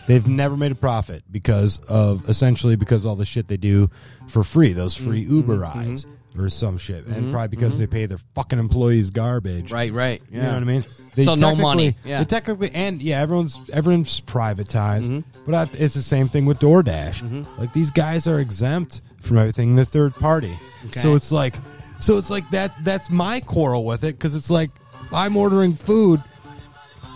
[0.08, 3.90] They've never made a profit because of essentially because all the shit they do
[4.28, 4.72] for free.
[4.74, 6.06] Those free Mm-hmm, Uber rides
[6.40, 9.72] or some shit, and probably because they pay their fucking employees garbage.
[9.72, 10.22] Right, right.
[10.32, 10.82] You know what I mean?
[11.16, 12.20] They So no technically- money, yeah.
[12.20, 15.46] They technically, and yeah, everyone's everyone's privatized, Mm-hmm.
[15.52, 17.58] but I, it's the same thing with DoorDash.
[17.58, 19.76] Like these guys are exempt from everything.
[19.76, 20.58] The third party,
[20.88, 21.00] Okay.
[21.00, 21.56] so it's like,
[22.00, 22.76] so it's like that.
[22.84, 24.70] That's my quarrel with it because it's like
[25.14, 26.24] I'm ordering food.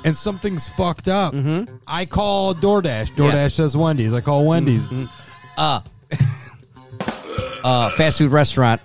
[0.05, 1.33] And something's fucked up.
[1.85, 3.07] I call DoorDash.
[3.17, 3.47] DoorDash Yeah.
[3.49, 4.13] says Wendy's.
[4.13, 4.87] I call Wendy's.
[5.57, 5.81] Uh,
[7.65, 8.79] uh, fast food restaurant.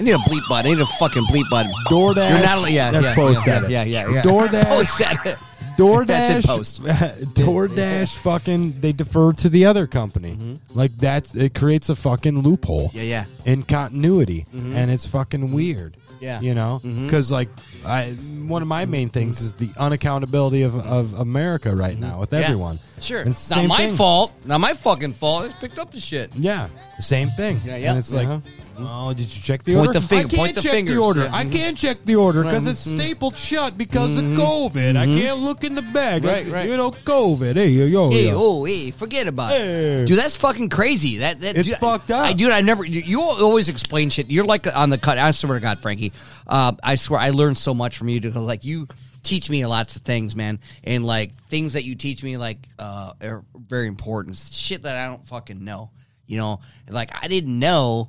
[0.00, 0.70] I need a bleep button.
[0.70, 1.70] I need a fucking bleep button.
[1.88, 2.30] DoorDash.
[2.30, 2.70] You're not.
[2.70, 3.70] Yeah, That's yeah, post yeah, edit.
[3.70, 4.22] yeah, yeah, yeah.
[4.22, 4.64] DoorDash.
[4.68, 5.38] Post edit.
[5.76, 6.82] DoorDash, That's in post.
[7.34, 10.58] DoorDash, fucking, they defer to the other company.
[10.74, 12.88] Like that, it creates a fucking loophole.
[12.88, 12.96] Mm-hmm.
[12.98, 13.24] Yeah, yeah.
[13.44, 14.74] In continuity, Mhm.
[14.74, 15.96] and it's fucking weird.
[16.20, 16.38] Yeah.
[16.42, 17.48] you know, because like,
[17.86, 18.10] I
[18.46, 22.40] one of my main things is the unaccountability of, of America right now with Mm-hmm.
[22.40, 22.46] Yeah.
[22.46, 22.78] everyone.
[23.00, 23.22] Sure.
[23.22, 23.96] It's not my thing.
[23.96, 24.32] fault.
[24.44, 25.44] Not my fucking fault.
[25.44, 26.34] I just picked up the shit.
[26.36, 27.58] Yeah, same thing.
[27.64, 27.90] Yeah, yeah.
[27.90, 28.40] And it's like, Uh-huh.
[28.88, 30.00] Oh, did you check the Point order?
[30.00, 30.94] the finger- I can't point the check fingers.
[30.94, 31.22] the order.
[31.24, 31.34] Yeah.
[31.34, 32.94] I can't check the order because it's Mhm.
[32.96, 34.96] stapled shut because of COVID.
[34.96, 35.20] I Mhm.
[35.20, 36.24] can't look in the bag.
[36.24, 36.68] Right, I- right.
[36.68, 37.54] You know, COVID.
[37.56, 38.38] Hey, yo, yo, Hey, yo.
[38.40, 40.02] oh, hey, forget about Hey.
[40.02, 40.18] it, dude.
[40.18, 41.18] That's fucking crazy.
[41.18, 42.24] That, that It's dude, fucked up.
[42.24, 42.84] I, dude, I never.
[42.84, 44.30] You, you always explain shit.
[44.30, 45.18] You're like on the cut.
[45.18, 46.12] I swear to God, Frankie.
[46.46, 48.86] Uh, I swear, I learned so much from you because, like, you
[49.22, 53.12] teach me lots of things, man, and like things that you teach me, like, uh,
[53.22, 54.36] are very important.
[54.50, 55.90] Shit that I don't fucking know.
[56.26, 58.08] You know, like I didn't know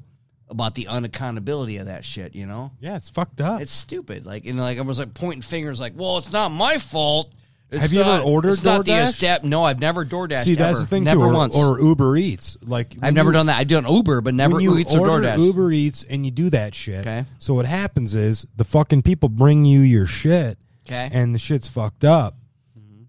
[0.51, 2.35] about the unaccountability of that shit.
[2.35, 2.71] You know.
[2.79, 3.61] Yeah, it's fucked up.
[3.61, 4.25] It's stupid.
[4.25, 7.31] Like, and like I was like pointing fingers, like, well, it's not my fault.
[7.71, 9.15] It's Have you ever ordered It's not the DoorDash?
[9.15, 9.43] step.
[9.45, 10.43] No, I've never DoorDash.
[10.43, 10.79] See, that's ever.
[10.81, 11.25] the thing Never too.
[11.27, 11.55] Or, once.
[11.55, 12.57] or Uber Eats.
[12.61, 13.57] Like I've never you- done that.
[13.59, 15.37] I've done Uber, but never when you Uber Eats or DoorDash.
[15.39, 16.99] Uber Eats and you do that shit.
[17.07, 17.23] Okay.
[17.39, 20.57] So what happens is the fucking people bring you your shit.
[20.85, 21.09] Okay.
[21.13, 22.35] And the shit's fucked up.
[22.77, 23.03] Mm-hmm.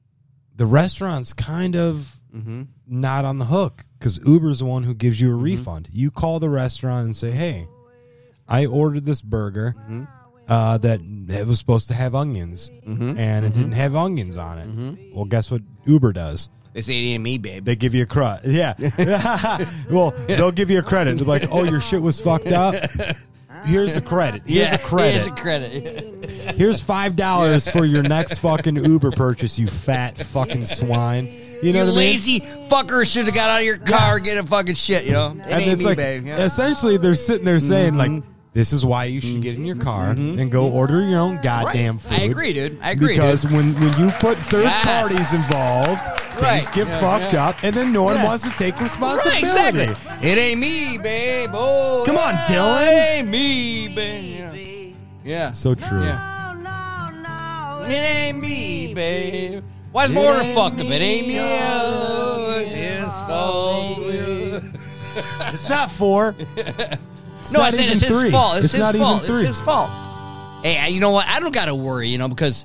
[0.54, 2.62] The restaurant's kind of Mm-hmm.
[2.86, 5.88] not on the hook because Uber's the one who gives you a refund.
[5.92, 7.68] You call the restaurant and say, "Hey,
[8.48, 10.04] I ordered this burger Mm-hmm.
[10.48, 13.18] uh, that it was supposed to have onions, Mhm.
[13.18, 13.54] and it Mhm.
[13.54, 15.14] didn't have onions on it." Mm-hmm.
[15.14, 16.48] Well, guess what Uber does?
[16.74, 17.66] It's eighty and me, babe.
[17.66, 18.50] They give you a credit.
[18.50, 18.74] Yeah.
[19.90, 21.18] well, they'll give you a credit.
[21.18, 22.74] They're like, "Oh, your shit was fucked up.
[23.66, 24.42] Here's a credit.
[24.46, 25.12] Here's yeah, a credit.
[25.12, 26.30] Here's a credit.
[26.56, 29.58] Here's five dollars for your next fucking Uber purchase.
[29.58, 31.28] You fat fucking swine.
[31.62, 31.94] You know you I mean?
[31.96, 35.04] lazy fucker should have got out of your car and get a fucking shit.
[35.04, 36.26] You know, it and ain't it's me, like babe.
[36.26, 36.44] Yeah.
[36.44, 38.14] essentially they're sitting there saying Mm-hmm.
[38.16, 38.22] like
[38.54, 41.94] this is why you should get in your car and go order your own goddamn
[41.94, 42.02] Right.
[42.02, 42.12] food.
[42.20, 42.78] I agree, dude.
[42.82, 43.52] I agree, Because dude.
[43.52, 44.84] when when you put third Yes.
[44.84, 46.00] parties involved,
[46.42, 46.62] Right.
[46.64, 47.48] things get Yeah, fucked yeah.
[47.48, 48.24] up, and then no one Yeah.
[48.24, 49.46] wants to take responsibility.
[49.46, 50.28] Right, exactly.
[50.30, 51.50] It ain't me, babe.
[51.54, 52.88] Oh, Come on, Dylan.
[52.88, 54.94] It ain't me, babe.
[55.24, 55.38] Yeah.
[55.46, 55.50] yeah.
[55.52, 56.02] So true.
[56.04, 56.28] Yeah.
[57.86, 59.64] It ain't me, babe.
[59.92, 60.86] Why's my order fucked up?
[60.86, 61.36] It ain't me.
[62.62, 63.98] It's his fault.
[65.52, 66.34] It's not four.
[67.52, 68.30] no, I said it's his three.
[68.30, 68.56] fault.
[68.56, 69.24] It's, It's his not even fault.
[69.26, 69.40] three.
[69.40, 69.90] It's his fault.
[70.62, 71.26] Hey, I- you know what?
[71.28, 72.64] I don't got to worry, you know, because,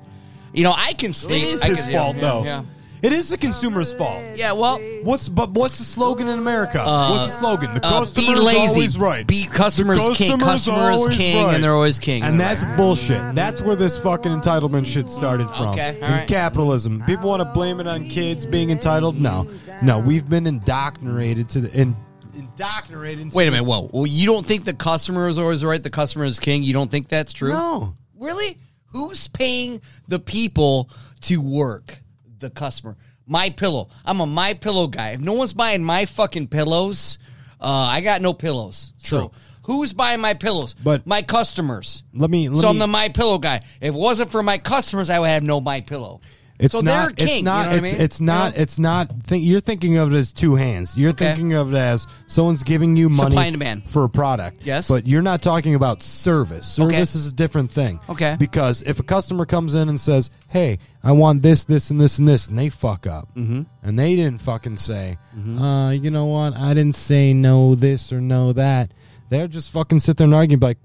[0.53, 1.43] you know, I can It sleep.
[1.43, 2.43] is I his can- yeah, fault yeah, though.
[2.45, 2.63] Yeah.
[3.01, 4.23] It is the consumer's fault.
[4.35, 6.81] Yeah, well, What's but what's the slogan in America?
[6.81, 7.73] Uh, what's the slogan?
[7.73, 8.57] The uh, be lazy.
[8.59, 9.25] always right.
[9.25, 10.31] Be customers The king.
[10.31, 12.23] customer's Customer is always king, and they're always king.
[12.23, 13.35] And that's bullshit.
[13.35, 15.67] That's where this fucking entitlement shit started from.
[15.69, 16.27] Okay, all In right.
[16.27, 17.03] capitalism.
[17.05, 19.19] People want to blame it on kids being entitled.
[19.21, 19.47] No.
[19.83, 21.95] No, we've been indoctrinated to the in,
[22.35, 23.63] indoctrinated into Wait a minute.
[23.63, 23.89] this- Whoa.
[23.93, 25.81] Well, you don't think the customer is always right?
[25.81, 26.63] The customer is king.
[26.63, 27.49] You don't think that's true?
[27.51, 27.95] No.
[28.19, 28.57] Really?
[28.87, 30.89] Who's paying the people
[31.21, 31.99] to work?
[32.39, 32.97] The customer.
[33.25, 33.89] My pillow.
[34.05, 35.11] I'm a my pillow guy.
[35.11, 37.17] If no one's buying my fucking pillows,
[37.59, 38.93] uh, I got no pillows.
[38.99, 39.31] So
[39.63, 40.75] who's buying my pillows?
[40.81, 42.03] But- my customers.
[42.13, 43.57] Let me let so I'm the my pillow guy.
[43.81, 46.21] If it wasn't for my customers, I would have no my pillow.
[46.59, 47.15] It's so not.
[47.15, 47.35] they're king.
[47.37, 47.59] It's not.
[47.65, 48.01] you know what it's, I mean?
[48.01, 48.51] it's not.
[48.53, 48.61] You know?
[48.63, 49.23] It's not.
[49.23, 50.97] Think, you're thinking of it as two hands.
[50.97, 51.25] You're Okay.
[51.27, 53.89] thinking of it as someone's giving you money Supply and demand.
[53.89, 54.65] for a product.
[54.65, 54.87] Yes.
[54.87, 56.65] but you're not talking about service.
[56.65, 57.01] Service Okay.
[57.01, 57.99] is a different thing.
[58.09, 58.35] Okay.
[58.39, 62.17] because if a customer comes in and says, "Hey, I want this, this, and this,
[62.17, 63.61] and this," and they fuck up, Mm-hmm.
[63.83, 65.17] and they didn't fucking say,
[65.59, 66.57] uh, "You know what?
[66.57, 68.91] I didn't say no this or no that."
[69.29, 70.77] They'll just fucking sit there and argue, like.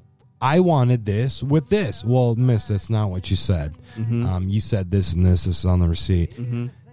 [0.43, 2.05] I wanted this with this.
[2.05, 3.76] Well, miss, that's not what you said.
[3.97, 4.26] Mm-hmm.
[4.26, 6.32] Um, you said this and this, this is on the receipt.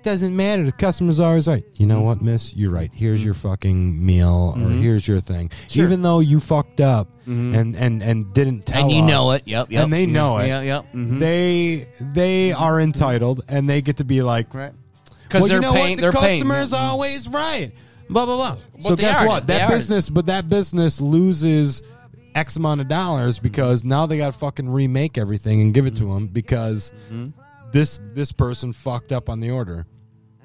[0.03, 0.63] Doesn't matter.
[0.63, 1.65] The customer's always right.
[1.73, 2.55] You know what, miss?
[2.55, 2.89] You're right.
[2.93, 5.49] Here's your fucking meal, or here's your thing.
[5.49, 5.67] Mm-hmm.
[5.67, 5.83] Sure.
[5.83, 5.91] Mm-hmm.
[5.91, 9.43] Even though you fucked up and, and, and didn't tell and you us, know it.
[9.45, 9.71] Yep.
[9.71, 9.83] Yep.
[9.83, 10.47] and they know it.
[10.47, 10.63] Yep.
[10.63, 10.85] Yep.
[11.19, 14.71] They they are entitled, and they get to be like, Right.
[15.23, 15.89] Because well, they're you know paying.
[15.97, 16.01] what?
[16.01, 16.41] they're The paying.
[16.43, 17.71] customer's always right.
[18.09, 18.57] Blah blah blah.
[18.81, 19.27] so guess are.
[19.27, 19.47] what?
[19.47, 19.75] That are.
[19.75, 21.83] business, but that business loses
[22.35, 25.95] X amount of dollars because now they got to fucking remake everything and give it
[25.97, 27.39] to them because Mm-hmm.
[27.71, 29.85] this this person fucked up on the order.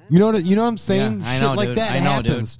[0.09, 0.43] You know what?
[0.45, 1.21] You know what I'm saying?
[1.21, 1.77] Yeah, I Shit know, like dude.
[1.79, 2.31] that I know, dude.
[2.31, 2.59] happens.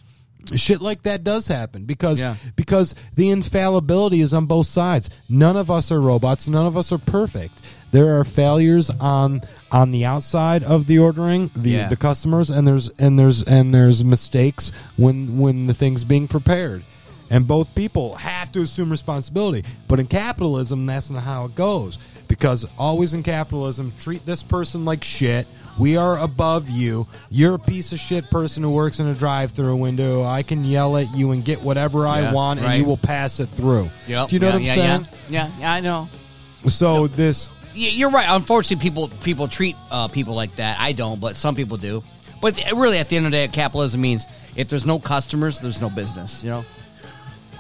[0.56, 2.36] Shit like that does happen because Yeah.
[2.56, 5.10] because the infallibility is on both sides.
[5.28, 6.48] None of us are robots.
[6.48, 7.60] None of us are perfect.
[7.92, 11.88] There are failures on on the outside of the ordering, the Yeah.
[11.88, 16.84] the customers, and there's and there's and there's mistakes when when the thing's being prepared.
[17.30, 19.64] And both people have to assume responsibility.
[19.88, 21.98] But in capitalism, that's not how it goes.
[22.28, 25.48] Because always in capitalism, treat this person like shit.
[25.78, 27.06] We are above you.
[27.30, 30.24] You're a piece of shit person who works in a drive through window.
[30.24, 33.40] I can yell at you and get whatever I Yeah, want, and you will pass
[33.40, 33.90] it through.
[34.08, 34.30] Yep.
[34.30, 35.08] Do you know yeah, what I'm yeah, saying?
[35.30, 35.48] Yeah.
[35.48, 35.60] yeah.
[35.60, 35.74] Yeah.
[35.74, 36.08] I know.
[36.68, 38.28] So this You're right.
[38.30, 40.80] Unfortunately, people people treat uh, people like that.
[40.80, 42.04] I don't, but some people do.
[42.42, 45.82] But really, at the end of the day, capitalism means if there's no customers, there's
[45.82, 46.44] no business.
[46.44, 46.66] You know.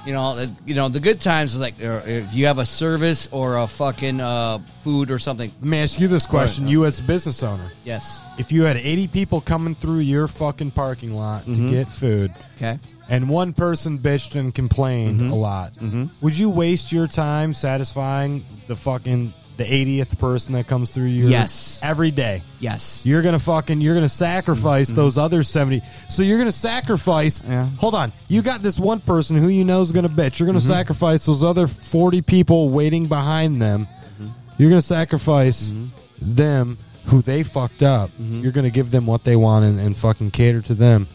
[0.05, 3.27] You know, you know the good times is like uh, if you have a service
[3.31, 5.51] or a fucking uh, food or something.
[5.61, 7.71] let me ask you this question, you as a business owner.
[7.83, 8.21] Yes.
[8.37, 11.69] If you had 80 people coming through your fucking parking lot Mm-hmm.
[11.69, 12.77] to get food, Okay.
[13.09, 15.31] and one person bitched and complained Mm-hmm.
[15.31, 15.75] a lot,
[16.21, 21.29] would you waste your time satisfying the fucking the 80th person that comes through your
[21.29, 21.79] Yes.
[21.83, 22.41] every day?
[22.59, 23.01] Yes.
[23.05, 25.81] You're gonna fucking you're gonna sacrifice those other 70.
[26.09, 27.39] So you're gonna sacrifice.
[27.39, 27.51] Mm-hmm.
[27.51, 27.65] Yeah.
[27.79, 30.39] Hold on, you got this one person who you know is gonna bitch.
[30.39, 30.71] You're gonna Mm-hmm.
[30.71, 33.87] sacrifice those other 40 people waiting behind them.
[34.19, 34.27] Mm-hmm.
[34.57, 35.73] You're gonna sacrifice
[36.21, 38.09] them who they fucked up.
[38.11, 38.41] Mm-hmm.
[38.41, 41.07] You're gonna give them what they want and, and fucking cater to them.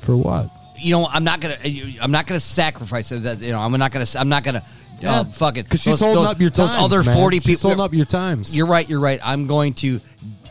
[0.00, 0.50] For what?
[0.78, 1.56] You know, I'm not gonna.
[2.00, 3.10] I'm not gonna sacrifice.
[3.10, 4.06] That you know, I'm not gonna.
[4.16, 4.62] I'm not gonna.
[5.04, 5.24] Uh,
[5.56, 5.64] it.
[5.64, 7.16] because she's holding those- up your Those other man.
[7.16, 7.70] forty She's people.
[7.70, 8.54] holding up your times.
[8.56, 8.88] You're right.
[8.88, 9.20] You're right.
[9.22, 10.00] I'm going to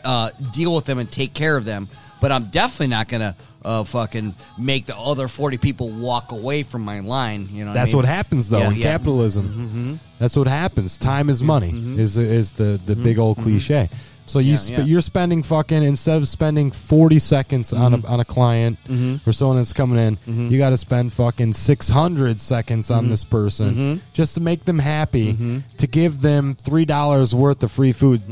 [0.04, 1.88] uh, deal with them and take care of them.
[2.20, 3.34] But I'm definitely not gonna
[3.64, 7.48] uh, fucking make the other forty people walk away from my line.
[7.50, 7.96] You know, what I That's mean?
[7.96, 8.84] what happens though Yeah, in yeah.
[8.86, 8.92] Mm-hmm.
[8.98, 10.00] capitalism.
[10.20, 10.98] That's what happens.
[10.98, 11.70] Time is money.
[11.98, 13.88] Is is the the big old cliche.
[14.32, 14.84] So you Yeah, sp- yeah.
[14.84, 18.06] you're spending fucking instead of spending 40 seconds on Mm-hmm.
[18.06, 18.78] a on a client
[19.26, 22.98] or someone that's coming in, you got to spend fucking 600 seconds Mm-hmm.
[22.98, 25.36] on this person just to make them happy,
[25.78, 28.22] to give them three dollars worth of free food,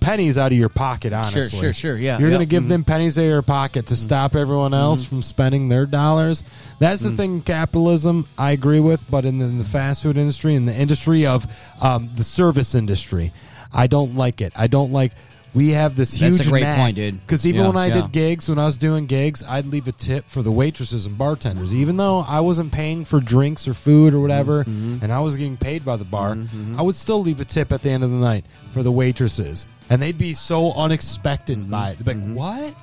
[0.00, 1.12] pennies out of your pocket.
[1.12, 1.60] Honestly, Mm-hmm.
[1.60, 2.68] sure, sure, yeah, You're yep, gonna give mhm.
[2.68, 6.42] them pennies out of your pocket to stop everyone else from spending their dollars.
[6.78, 7.34] That's the thing.
[7.34, 10.74] in Capitalism, I agree with, but in the, in the fast food industry, in the
[10.74, 11.46] industry of
[11.82, 13.32] um, the service industry,
[13.72, 14.52] I don't like it.
[14.56, 15.12] I don't like.
[15.54, 16.32] We have this huge.
[16.38, 17.20] That's a great point, dude.
[17.26, 18.02] Because even Yeah, when I yeah.
[18.02, 21.18] did gigs, when I was doing gigs, I'd leave a tip for the waitresses and
[21.18, 24.98] bartenders, even though I wasn't paying for drinks or food or whatever, Mm-hmm.
[25.02, 26.36] and I was getting paid by the bar.
[26.78, 29.66] I would still leave a tip at the end of the night for the waitresses,
[29.88, 31.70] and they'd be so unexpected Mm-hmm.
[31.70, 31.98] by it.
[31.98, 32.74] They'd be like, "What?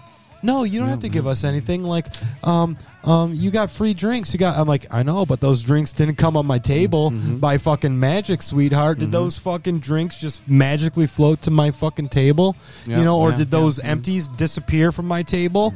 [0.43, 1.83] No, you don't have to give us anything.
[1.83, 2.07] Like,
[2.43, 4.33] um, um, you got free drinks.
[4.33, 7.37] You got." I'm like, "I know, but those drinks didn't come on my table Mm-hmm.
[7.37, 8.99] by fucking magic, sweetheart.
[8.99, 12.55] Did those fucking drinks just magically float to my fucking table?
[12.85, 15.73] Yeah, you know, or yeah, did those empties disappear from my table?"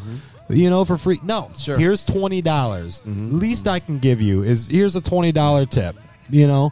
[0.49, 1.17] You know, for free?
[1.23, 1.49] No.
[1.57, 1.77] Sure.
[1.77, 3.01] Here's twenty dollars.
[3.05, 5.95] Least I can give you is here's a twenty dollar tip.
[6.29, 6.71] You know,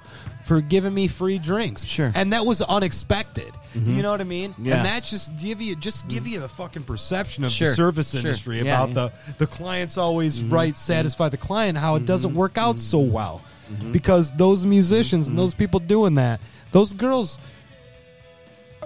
[0.49, 1.85] for giving me free drinks.
[1.85, 2.11] Sure.
[2.15, 3.53] And that was unexpected.
[3.75, 3.97] Mm-hmm.
[3.97, 4.55] You know what I mean?
[4.57, 4.77] Yeah.
[4.77, 6.31] And that just give you just give mm.
[6.31, 7.69] you the fucking perception of Sure.
[7.69, 8.19] the service Sure.
[8.19, 8.93] industry Yeah, about yeah.
[8.95, 10.51] the the client's always mm-hmm.
[10.55, 11.77] right, satisfy the client.
[11.77, 12.39] How it doesn't mm-hmm.
[12.39, 13.41] work out so well
[13.91, 16.41] because those musicians and those people doing that,
[16.71, 17.37] those girls.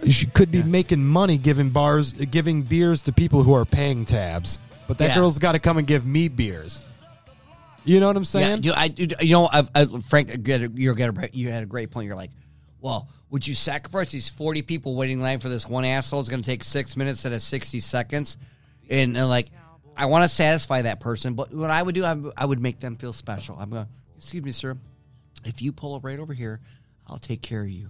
[0.09, 4.59] she Could be making money giving bars, giving beers to people who are paying tabs,
[4.86, 5.16] but that Yeah.
[5.16, 6.82] girl's got to come and give me beers.
[7.86, 8.61] You know what I'm Yeah, saying?
[8.61, 12.07] dude, I, dude, you know, I've, I, Frank, you're gonna, you had a great point.
[12.07, 12.31] You're like,
[12.79, 16.19] well, would you sacrifice these 40 people waiting in line for this one asshole?
[16.19, 18.38] It's going to take six minutes instead of 60 seconds,
[18.89, 19.49] and, and like,
[19.95, 22.79] I want to satisfy that person, but what I would do, I, I would make
[22.79, 23.57] them feel special.
[23.59, 24.77] I'm going, excuse me, sir,
[25.45, 26.59] if you pull up right over here,
[27.07, 27.89] I'll take care of you,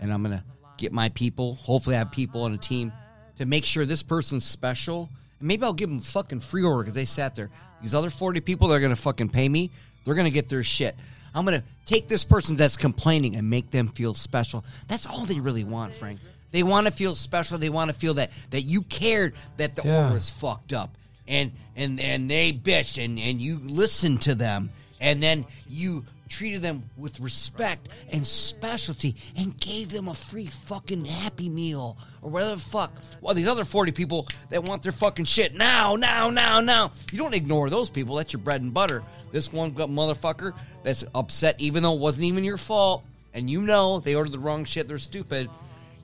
[0.00, 0.44] and I'm gonna
[0.76, 1.54] get my people.
[1.54, 2.92] Hopefully, I have people on a team
[3.36, 5.08] to make sure this person's special.
[5.40, 7.50] And maybe I'll give them fucking free order because they sat there.
[7.84, 9.70] These other 40 people that are going to fucking pay me,
[10.04, 10.96] they're going to get their shit.
[11.34, 14.64] I'm going to take this person that's complaining and make them feel special.
[14.88, 16.18] That's all they really want, Frank.
[16.50, 17.58] They want to feel special.
[17.58, 20.04] They want to feel that that you cared that the Yeah.
[20.04, 20.96] order was fucked up.
[21.28, 24.70] And and and they bitched and and you listened to them
[25.00, 31.04] and then you treated them with respect and specialty and gave them a free fucking
[31.04, 32.92] happy meal or whatever the fuck.
[33.20, 36.92] Well, these other 40 people that want their fucking shit now, now, now, now.
[37.12, 38.16] You don't ignore those people.
[38.16, 39.02] That's your bread and butter.
[39.32, 44.00] This one motherfucker that's upset even though it wasn't even your fault and you know
[44.00, 45.50] they ordered the wrong shit, they're stupid.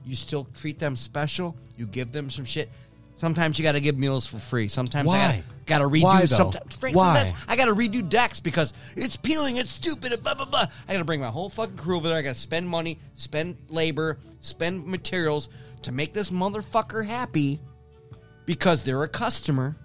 [0.05, 1.55] You still treat them special.
[1.77, 2.69] You give them some shit.
[3.15, 4.67] Sometimes you got to give meals for free.
[4.67, 6.03] Sometimes I got to redo.
[6.03, 6.25] Why, though?
[6.25, 7.23] sometimes, Frank, Why?
[7.23, 10.65] sometimes I got to redo decks because it's peeling, it's stupid, and blah blah blah.
[10.87, 12.17] I got to bring my whole fucking crew over there.
[12.17, 15.49] I got to spend money, spend labor, spend materials
[15.83, 17.59] to make this motherfucker happy
[18.45, 19.75] because they're a customer.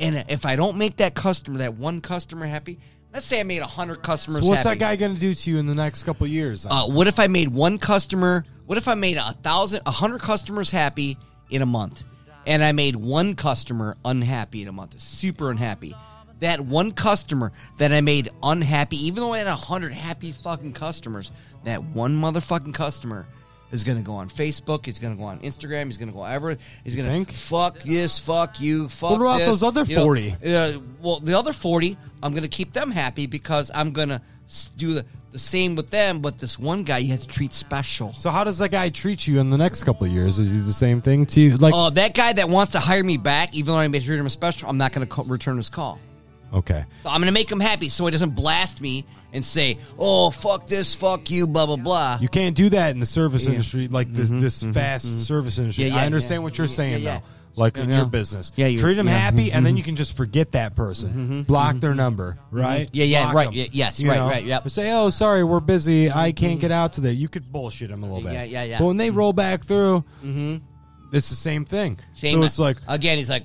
[0.00, 2.78] And if I don't make that customer, that one customer happy,
[3.12, 4.42] let's say I made hundred customers.
[4.42, 4.78] So what's happy.
[4.78, 6.66] that guy going to do to you in the next couple of years?
[6.68, 8.44] Uh, what if I made one customer?
[8.66, 11.16] What if I made a thousand, a hundred customers happy
[11.50, 12.04] in a month,
[12.46, 15.94] and I made one customer unhappy in a month, super unhappy?
[16.40, 20.72] That one customer that I made unhappy, even though I had a hundred happy fucking
[20.72, 21.30] customers,
[21.64, 23.26] that one motherfucking customer
[23.70, 24.84] is going to go on Facebook.
[24.86, 25.86] He's going to go on Instagram.
[25.86, 26.56] He's going to go ever.
[26.84, 27.32] He's going to think?
[27.32, 29.12] fuck this, fuck you, fuck.
[29.12, 29.48] What about this.
[29.48, 30.36] those other You know, 40?
[30.44, 34.20] uh, well, the other 40, I'm going to keep them happy because I'm going to
[34.76, 36.20] do the, the same with them.
[36.20, 38.12] But this one guy, you have to treat special.
[38.12, 40.38] so how does that guy treat you in the next couple of years?
[40.38, 41.56] Is he the same thing to you?
[41.56, 44.18] Like, Oh, that guy that wants to hire me back, even though I made treat
[44.18, 45.98] him special, I'm not going to return his call.
[46.52, 49.78] okay, So I'm going to make him happy so he doesn't blast me and say,
[49.98, 52.18] oh, fuck this, fuck you, blah, blah, blah.
[52.20, 53.46] you can't do that in the service Yeah.
[53.48, 53.54] Mm-hmm.
[53.54, 55.18] industry, like this mm-hmm, this mm-hmm, fast mm-hmm.
[55.18, 55.86] service industry.
[55.86, 57.22] Yeah, yeah, I understand what you're saying though.
[57.56, 59.18] Like in your business, Yeah, you're- treat them yeah.
[59.18, 59.78] happy, and then mm-hmm.
[59.78, 61.20] you can just forget that person, mm-hmm.
[61.20, 61.42] Mm-hmm.
[61.42, 62.88] block their number, right?
[62.92, 64.68] Yeah, yeah, Block right, 'em, yeah, yes, you right, right, yep.
[64.68, 67.12] Say, oh, sorry, we're busy, I can't get out to today.
[67.14, 68.78] You could bullshit them a little bit, Yeah, yeah, yeah.
[68.78, 70.04] But when they roll back through,
[71.14, 71.98] it's the same thing.
[72.14, 73.44] Same, so it's like, again, he's like,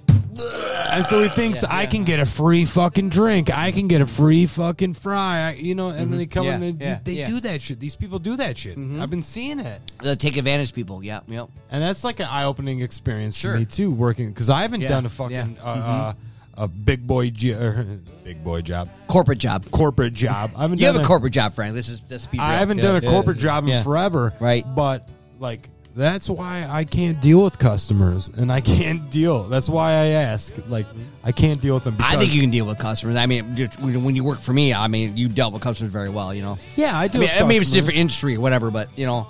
[0.91, 1.89] and so he thinks Yeah, I yeah.
[1.89, 3.55] can get a free fucking drink.
[3.55, 5.49] I can get a free fucking fry.
[5.49, 7.25] I, you know, and then they come Yeah, and they, do- yeah, they yeah.
[7.25, 7.79] do that shit.
[7.79, 8.77] These people do that shit.
[8.77, 11.03] I've been seeing it, uh, take advantage of people.
[11.03, 11.49] Yeah, yep.
[11.71, 13.53] and that's like an eye opening experience Sure.
[13.53, 13.91] for me too.
[13.91, 15.43] Working because I haven't Yeah, done a fucking yeah.
[15.45, 15.67] Mm-hmm.
[15.67, 16.13] uh, uh,
[16.57, 19.69] a big boy j- er, big boy job, Corporate job.
[19.71, 20.51] corporate job.
[20.55, 21.73] I haven't You done have a corporate job, Frank.
[21.73, 22.47] This is this be real.
[22.47, 23.43] I haven't Yeah, done a yeah, corporate yeah.
[23.43, 23.83] job in Yeah.
[23.83, 24.65] forever, Right.
[24.75, 25.07] But
[25.39, 25.69] like
[25.99, 29.43] That's why I can't deal with customers, and I can't deal.
[29.43, 30.53] That's why I ask.
[30.69, 30.85] Like,
[31.25, 31.95] I can't deal with them.
[31.97, 33.17] Because, I think you can deal with customers.
[33.17, 33.43] I mean,
[33.81, 36.33] when you work for me, I mean, you dealt with customers very well.
[36.33, 36.57] You know.
[36.77, 37.17] Yeah, I do.
[37.17, 39.27] I mean, with maybe it's a different industry or whatever, but you know,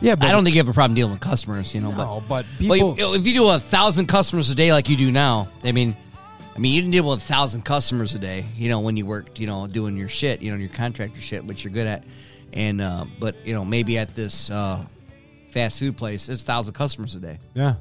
[0.00, 1.74] Yeah, but I don't think you have a problem dealing with customers.
[1.74, 4.72] You know, No, but but people- you- if you do a thousand customers a day
[4.72, 5.94] like you do now, I mean,
[6.56, 8.46] I mean, you didn't deal with a thousand customers a day.
[8.56, 11.44] You know, when you worked, you know, doing your shit, you know, your contractor shit,
[11.44, 12.02] which you're good at,
[12.54, 14.82] and uh, but you know, maybe at this uh,
[15.58, 17.38] fast food place, it's thousand customers a day.
[17.54, 17.74] Yeah.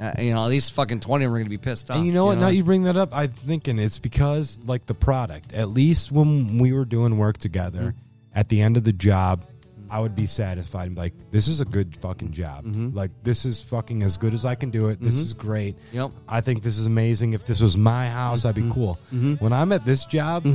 [0.00, 1.98] Uh, you know, at least fucking twenty of them are going to be pissed off.
[1.98, 2.38] And you know what?
[2.38, 5.52] Now you bring that up, I'm thinking it's because like the product.
[5.52, 8.38] At least when we were doing work together, Mm-hmm.
[8.38, 9.42] at the end of the job,
[9.90, 12.64] I would be satisfied and be like, "This is a good fucking job.
[12.94, 15.02] Like this is fucking as good as I can do it.
[15.02, 15.20] This Mhm.
[15.20, 15.76] is great.
[15.92, 16.12] Yep.
[16.28, 17.32] I think this is amazing.
[17.34, 18.98] If this was my house, I'd be cool.
[19.40, 20.46] When I'm at this job,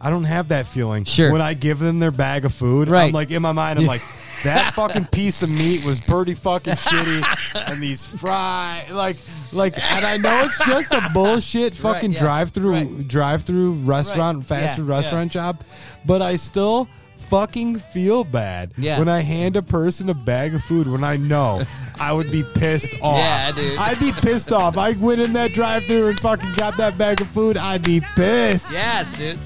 [0.00, 1.04] I don't have that feeling.
[1.04, 1.30] Sure.
[1.32, 3.06] When I give them their bag of food, Right.
[3.08, 4.02] I'm like in my mind, I'm like.
[4.44, 9.16] That fucking piece of meat was pretty fucking shitty, and these fry like
[9.52, 13.08] like, and I know it's just a bullshit fucking yeah, drive through right.
[13.08, 15.60] drive through restaurant Right, fast yeah, food restaurant job,
[16.06, 16.88] but I still
[17.30, 18.98] fucking feel bad Yeah.
[18.98, 21.64] when I hand a person a bag of food when I know
[21.98, 23.18] I would be pissed off.
[23.18, 23.78] Yeah, dude.
[23.78, 24.76] I'd be pissed off.
[24.76, 27.56] I went in that drive through and fucking got that bag of food.
[27.56, 28.72] I'd be pissed.
[28.72, 29.38] Yes, dude.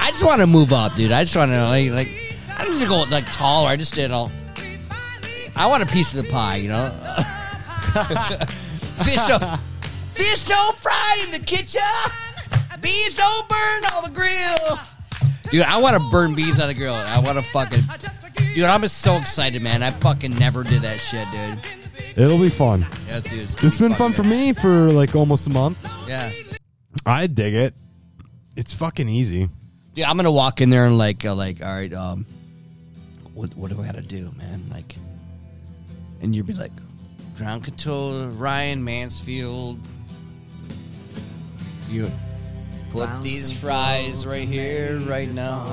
[0.00, 1.12] I just want to move up, dude.
[1.12, 2.08] I just want to like, like
[2.58, 3.68] I don't need to go like taller.
[3.68, 4.30] I just did all.
[5.56, 6.90] I want a piece of the pie, you know.
[9.02, 9.58] fish don't,
[10.12, 11.80] fish don't fry in the kitchen.
[12.80, 14.78] Bees don't burn on the grill.
[15.50, 16.94] Dude, I want to burn bees on the grill.
[16.94, 17.82] I want to fucking.
[18.54, 19.82] Dude, I'm just so excited, man.
[19.82, 21.58] I fucking never did that shit, dude.
[22.16, 22.86] It'll be fun.
[23.08, 23.40] Yeah, dude.
[23.40, 25.78] It's, It's be been fun fucking- for me for like almost a month.
[26.06, 26.30] Yeah.
[27.06, 27.74] I dig it.
[28.56, 29.48] It's fucking easy.
[29.94, 32.26] Dude, I'm gonna walk in there and like, uh, like, all right, um,
[33.38, 34.64] what, what do I gotta do, man?
[34.68, 34.96] Like,
[36.20, 36.72] and you'd be like,
[37.36, 39.78] ground control, Ryan Mansfield.
[41.88, 42.10] You
[42.90, 45.72] put these fries right here, right now.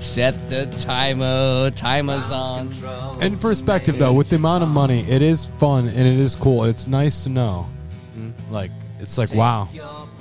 [0.00, 1.70] Set the timer.
[1.70, 2.72] Timer's on.
[3.20, 6.64] In perspective, though, with the amount of money, it is fun and it is cool.
[6.64, 7.68] It's nice to know.
[8.14, 8.30] Hmm?
[8.50, 8.70] Like,
[9.00, 9.68] it's like, wow,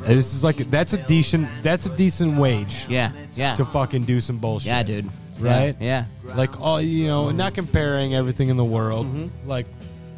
[0.06, 2.86] this is like that's a decent that's a decent wage.
[2.90, 3.56] Yeah, yeah.
[3.56, 4.68] To fucking do some bullshit.
[4.68, 5.10] Yeah, dude.
[5.40, 5.76] Right?
[5.82, 6.06] Yeah.
[6.36, 9.06] Like, oh, you know, not comparing everything in the world.
[9.08, 9.50] Mm-hmm.
[9.50, 9.66] Like,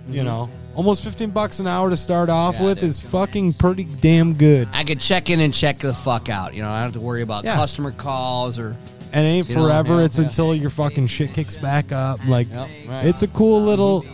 [0.08, 2.90] you know, almost fifteen bucks an hour to start off Yeah, with dude.
[2.90, 4.68] is fucking pretty damn good.
[4.74, 6.54] I could check in and check the fuck out.
[6.54, 7.56] You know, I don't have to worry about Yeah.
[7.56, 8.76] customer calls or.
[9.14, 10.00] And it ain't You know, forever.
[10.00, 10.26] yeah, it's yeah.
[10.26, 12.20] until your fucking shit kicks back up.
[12.28, 13.06] Like, Yep, right.
[13.06, 14.06] it's a cool little,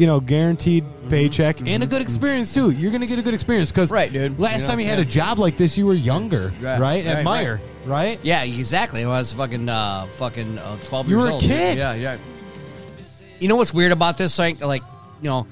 [0.00, 1.90] you know, guaranteed paycheck and a Mm-hmm.
[1.90, 2.70] good experience too.
[2.70, 4.38] You're gonna get a good experience because Right, dude.
[4.40, 5.04] Last You know, time you had yeah.
[5.04, 7.04] a job like this, you were younger, Yeah, right?
[7.04, 8.18] At right, Meijer, right?
[8.22, 9.04] Yeah, exactly.
[9.04, 11.42] When I was fucking, uh, fucking uh, twelve You years were a old.
[11.42, 11.50] dude.
[11.50, 11.78] kid.
[11.78, 12.16] Yeah, yeah.
[13.38, 14.38] You know what's weird about this?
[14.38, 14.82] Like, like,
[15.22, 15.46] you know,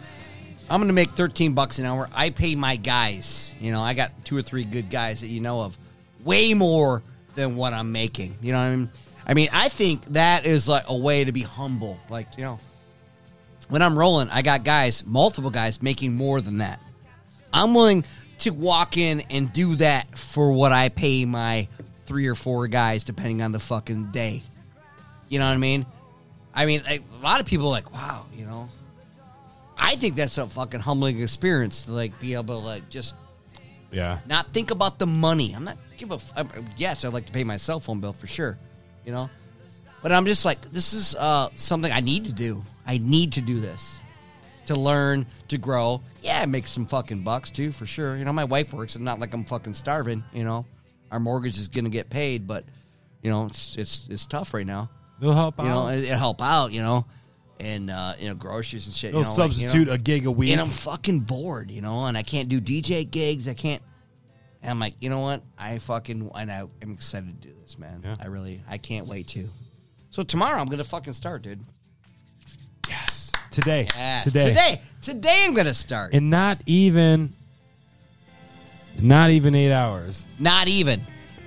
[0.70, 2.08] I'm gonna make thirteen bucks an hour.
[2.14, 3.54] I pay my guys.
[3.60, 5.76] You know, I got two or three good guys that you know of,
[6.24, 7.02] way more
[7.34, 8.34] than what I'm making.
[8.42, 8.90] You know what I mean?
[9.26, 11.98] I mean, I think that is like a way to be humble.
[12.10, 12.58] Like, you know,
[13.68, 16.80] when I'm rolling, I got guys, multiple guys, making more than that.
[17.52, 18.04] I'm willing
[18.38, 21.68] to walk in and do that for what I pay my
[22.06, 24.42] three or four guys, depending on the fucking day.
[25.28, 25.86] You know what I mean?
[26.54, 28.68] I mean, like, a lot of people are like, wow, you know.
[29.76, 33.14] I think that's a fucking humbling experience to like be able to like just
[33.92, 34.18] Yeah.
[34.26, 35.52] not think about the money.
[35.54, 36.14] I'm not give a.
[36.14, 38.58] f- I'm- yes, I'd like to pay my cell phone bill for sure,
[39.04, 39.30] you know.
[40.02, 42.62] But I'm just like, this is uh, something I need to do.
[42.86, 44.00] I need to do this
[44.66, 46.02] to learn to grow.
[46.22, 48.16] Yeah, make some fucking bucks too, for sure.
[48.16, 50.22] You know, my wife works, and not like I'm fucking starving.
[50.32, 50.66] You know,
[51.10, 52.64] our mortgage is gonna get paid, but
[53.22, 54.88] you know, it's it's it's tough right now.
[55.20, 55.94] It'll help You know, out.
[55.98, 56.70] it, it'll help out.
[56.70, 57.06] You know,
[57.58, 59.08] and uh, you know, groceries and shit.
[59.10, 59.72] It'll you know, like, you know.
[59.72, 60.52] substitute a gig a week.
[60.52, 63.48] And I'm fucking bored, you know, and I can't do DJ gigs.
[63.48, 63.82] I can't.
[64.62, 65.42] And I'm like, you know what?
[65.58, 68.02] I fucking and I am excited to do this, man.
[68.04, 68.16] Yeah.
[68.20, 69.48] I really, I can't wait to.
[70.10, 71.60] So tomorrow I'm gonna fucking start, dude.
[72.88, 73.32] yes.
[73.50, 73.86] Today.
[73.94, 74.24] Yes.
[74.24, 74.48] Today.
[74.48, 76.12] today, today I'm gonna start.
[76.14, 77.32] And not even.
[79.00, 80.24] Not even eight hours.
[80.38, 81.00] Not even.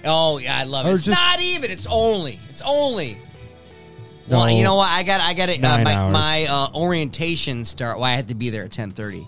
[0.05, 0.89] Oh yeah, I love it.
[0.89, 1.69] Or It's just- not even.
[1.71, 2.39] It's only.
[2.49, 3.17] It's only.
[4.27, 4.37] No.
[4.37, 4.89] Well, you know what?
[4.89, 5.19] I got.
[5.19, 5.61] I got it.
[5.63, 6.13] Uh, Nine my hours.
[6.13, 7.97] my uh, orientation start.
[7.97, 9.25] Well, I had to be there at ten thirty.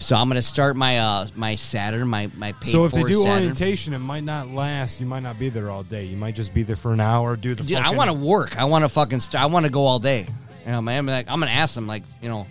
[0.00, 3.08] So I'm gonna start my uh my Saturn, my my paid So if they for
[3.08, 3.32] do Saturn.
[3.42, 5.00] orientation, it might not last.
[5.00, 6.04] You might not be there all day.
[6.04, 7.34] You might just be there for an hour.
[7.36, 7.64] Do the.
[7.64, 8.56] Dude, I fucking- want to work.
[8.56, 9.20] I want to fucking.
[9.20, 10.26] St- I want to go all day.
[10.64, 11.00] You know, man.
[11.00, 12.46] I'm like, I'm gonna ask them, like, you know,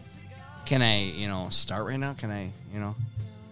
[0.65, 2.13] can I, you know, start right now?
[2.13, 2.95] Can I, you know?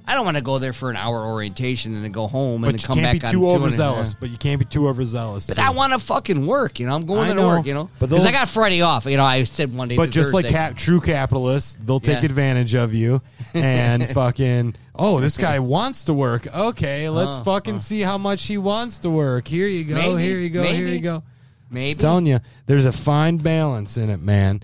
[0.07, 2.71] I don't want to go there for an hour orientation and then go home and
[2.71, 4.13] But then you come can't back be on too two and a- overzealous.
[4.13, 5.47] But you can't be too overzealous.
[5.47, 5.61] But too.
[5.63, 6.95] I want to fucking work, you know.
[6.95, 7.89] I'm going I to know, work, you know.
[7.99, 9.05] but Because I got Friday off.
[9.05, 9.95] You know, I said one day.
[9.97, 12.25] But just like cap- true capitalists, they'll take Yeah.
[12.25, 13.21] advantage of you
[13.53, 14.75] and fucking.
[14.93, 16.47] Oh, this guy wants to work.
[16.55, 19.47] Okay, let's Uh, fucking see how much he wants to work.
[19.47, 19.95] Here you go.
[19.95, 20.63] Maybe, here you go.
[20.63, 21.23] Here you go.
[21.71, 21.97] maybe.
[21.97, 24.61] I'm telling you, there's a fine balance in it, man.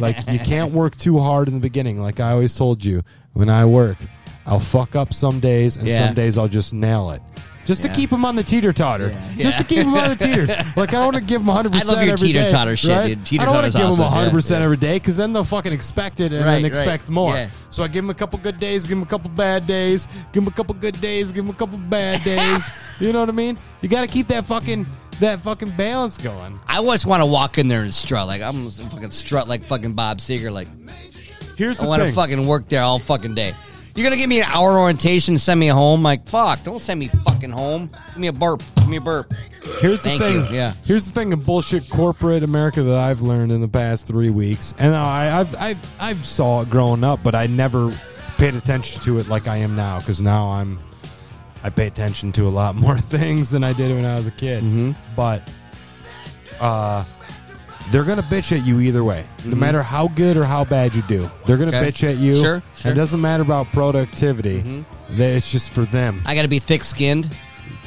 [0.00, 2.00] Like you can't work too hard in the beginning.
[2.00, 3.96] Like I always told you, when I work,
[4.46, 6.06] I'll fuck up some days, and Yeah.
[6.06, 7.22] some days I'll just nail it.
[7.64, 7.90] Just Yeah.
[7.92, 9.14] to keep him on the teeter totter.
[9.36, 9.44] Yeah.
[9.44, 10.46] Just to keep him on the teeter.
[10.76, 11.72] Like I don't want to give him 100.
[11.72, 12.88] I percent love your teeter-totter shit,
[13.24, 13.40] dude.
[13.40, 13.96] I don't want Teeter-totter's to give awesome.
[13.98, 14.64] them 100 Yeah, percent yeah.
[14.64, 16.64] every day because then they'll fucking expect it and Right, then right.
[16.64, 17.36] expect more.
[17.36, 17.50] Yeah.
[17.70, 20.42] So I give him a couple good days, give him a couple bad days, give
[20.42, 22.64] him a couple good days, give him a couple bad days.
[22.98, 23.56] you know what I mean?
[23.80, 24.84] You got to keep that fucking
[25.20, 26.58] that fucking balance going.
[26.66, 28.26] I always want to walk in there and strut.
[28.26, 30.50] Like I'm gonna fucking strut like fucking Bob Seger.
[30.50, 30.66] Like
[31.56, 31.86] Here's the thing.
[31.86, 32.14] I want to thing.
[32.16, 33.54] fucking work there all fucking day.
[33.94, 36.02] You're gonna give me an hour orientation, to send me home.
[36.02, 37.90] Like fuck, don't send me fucking home.
[38.08, 38.62] Give me a burp.
[38.76, 39.32] Give me a burp.
[39.80, 40.34] Here's the Thank thing.
[40.46, 40.72] you, yeah.
[40.84, 44.74] Here's the thing in bullshit corporate America that I've learned in the past three weeks,
[44.78, 47.92] and I, I've I've I've saw it growing up, but I never
[48.38, 50.78] paid attention to it like I am now because now I'm
[51.62, 54.32] I pay attention to a lot more things than I did when I was a
[54.32, 54.62] kid.
[54.62, 54.92] Mm-hmm.
[55.14, 55.42] But
[56.60, 57.04] uh,
[57.90, 61.02] they're gonna bitch at you either way, no matter how good or how bad you
[61.02, 61.28] do.
[61.46, 61.80] They're gonna Mm-hmm.
[61.84, 61.90] Okay.
[61.90, 62.36] bitch at you.
[62.40, 62.92] Sure, And sure.
[62.92, 64.84] It doesn't matter about productivity.
[65.10, 67.28] They- It's just for them I got to be thick skinned.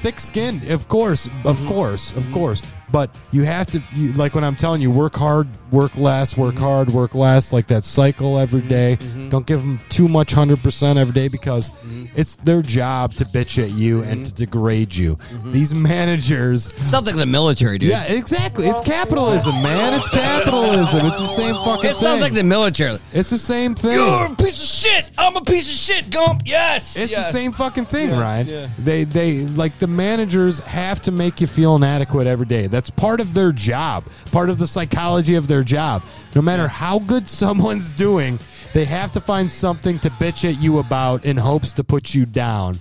[0.01, 1.67] thick skinned of course of Mm-hmm.
[1.67, 2.61] course of course
[2.95, 6.55] but you have to you, like when i'm telling you work hard work less work
[6.55, 6.63] Mm-hmm.
[6.63, 8.97] hard work less like that cycle every day.
[9.29, 12.05] don't give them too much 100% every day because Mm-hmm.
[12.15, 15.17] it's their job to bitch at you and to degrade you
[15.47, 17.89] these managers Sounds like the military, dude.
[17.89, 21.91] yeah exactly it's capitalism man it's capitalism it's the same fucking thing.
[21.91, 22.21] It sounds thing.
[22.21, 22.99] like the military.
[23.13, 25.05] it's the same thing You're a piece of shit.
[25.17, 26.43] I'm a piece of shit, Gump.
[26.45, 26.95] Yes.
[26.95, 27.19] It's Yeah.
[27.23, 28.69] the same fucking thing, Ryan.
[28.79, 32.67] They they like the managers have to make you feel inadequate every day.
[32.67, 36.01] That's part of their job, part of the psychology of their job.
[36.35, 38.39] No matter how good someone's doing,
[38.73, 42.25] they have to find something to bitch at you about in hopes to put you
[42.25, 42.77] down.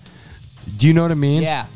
[0.76, 1.42] Do you know what I mean?
[1.42, 1.66] Yeah.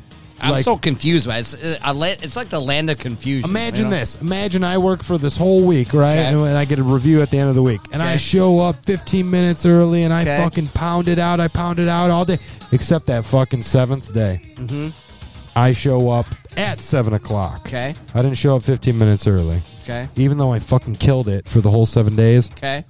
[0.40, 1.40] I'm Like- so confused by it.
[1.40, 3.50] It's, uh, la- it's like the land of confusion.
[3.50, 4.14] Imagine this.
[4.20, 6.16] Imagine I work for this whole week, right?
[6.18, 6.28] Okay.
[6.28, 7.80] And I get a review at the end of the week.
[7.92, 8.18] And I Okay.
[8.18, 10.36] show up 15 minutes early and I Okay.
[10.36, 11.40] fucking pound it out.
[11.40, 12.38] I pound it out all day.
[12.70, 14.40] Except that fucking seventh day.
[14.54, 14.88] Mm-hmm.
[15.56, 16.26] I show up
[16.56, 17.60] at 7 o'clock.
[17.66, 17.94] Okay.
[18.14, 19.62] I didn't show up 15 minutes early.
[19.82, 20.08] Okay.
[20.16, 22.84] Even though I fucking killed it for the whole seven days, Okay.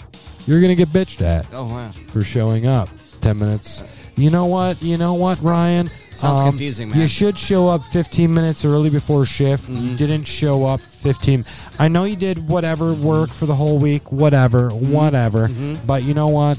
[0.47, 1.91] you're going to get bitched at Oh wow.
[2.13, 2.89] for showing up
[3.21, 3.83] 10 minutes.
[4.17, 4.83] You know what?
[4.83, 5.87] You know what, Ryan?
[5.89, 6.95] Um, Sounds confusing, man.
[6.95, 7.03] Mm-hmm.
[7.03, 9.69] You should show up 15 minutes early before shift.
[9.69, 11.45] You didn't show up 15.
[11.79, 14.93] I know you did whatever work for the whole week, whatever, Mm-hmm.
[14.93, 15.49] whatever.
[15.87, 16.59] But you know what?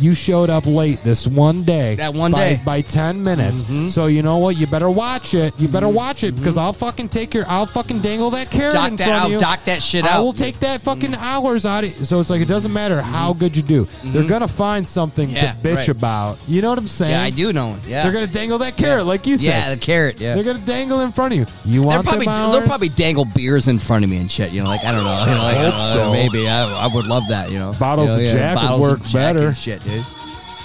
[0.00, 1.94] You showed up late this one day.
[1.96, 2.54] That one by, day.
[2.56, 2.64] Mm-hmm.
[2.64, 3.64] by 10 minutes.
[3.94, 4.56] So you know what?
[4.56, 5.52] You better watch it.
[5.58, 8.88] You better watch it because I'll fucking take your I'll fucking dangle that carrot Dock
[8.90, 9.26] in that front out.
[9.26, 9.38] of you.
[9.38, 10.16] Dock that shit I out.
[10.16, 13.32] I will take that fucking hours out of So it's like it doesn't matter how
[13.32, 13.86] good you do.
[14.04, 15.36] They're gonna find something Mm-hmm.
[15.36, 15.88] Yeah, to bitch right.
[15.88, 16.38] about.
[16.46, 17.10] You know what I'm saying?
[17.12, 17.76] Yeah, I do know.
[17.86, 18.04] Yeah.
[18.04, 19.44] They're gonna dangle that carrot, like you said.
[19.46, 20.20] yeah, the carrot.
[20.20, 20.34] Yeah.
[20.34, 21.46] They're gonna dangle in front of you.
[21.64, 24.52] You want probably they'll probably dangle beers in front of me and shit.
[24.52, 25.20] You know, like I don't know.
[25.24, 26.12] You know, like, hope uh, so.
[26.12, 27.50] Maybe I, I would love that.
[27.50, 29.48] You know, Bottles You know, of yeah, Jack would work of Jack better.
[29.48, 29.84] and shit,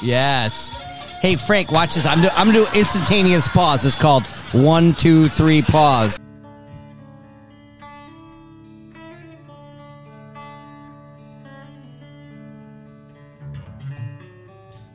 [0.02, 0.70] Yes.
[1.22, 2.06] Hey Frank, watch this.
[2.06, 3.86] I'm do, I'm gonna do instantaneous pause.
[3.86, 6.20] It's called one, two, three, pause.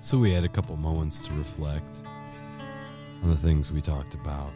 [0.00, 2.02] So we had a couple moments to reflect
[3.22, 4.52] on the things we talked about.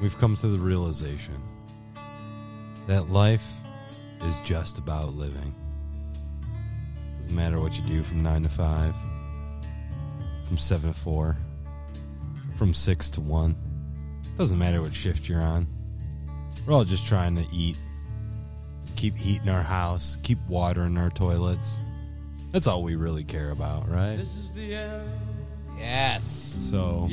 [0.00, 1.42] We've come to the realization
[2.86, 3.52] that life
[4.22, 5.54] is just about living.
[7.30, 8.94] Doesn't matter what you do from 9 to 5,
[10.48, 11.36] from 7 to 4,
[12.56, 13.56] from 6 to 1.
[14.36, 15.68] Doesn't matter what shift you're on.
[16.66, 17.78] We're all just trying to eat,
[18.96, 21.78] keep heat in our house, keep water in our toilets.
[22.52, 24.16] That's all we really care about, right?
[24.16, 25.08] This is the end.
[25.78, 26.24] Yes.
[26.24, 27.06] So,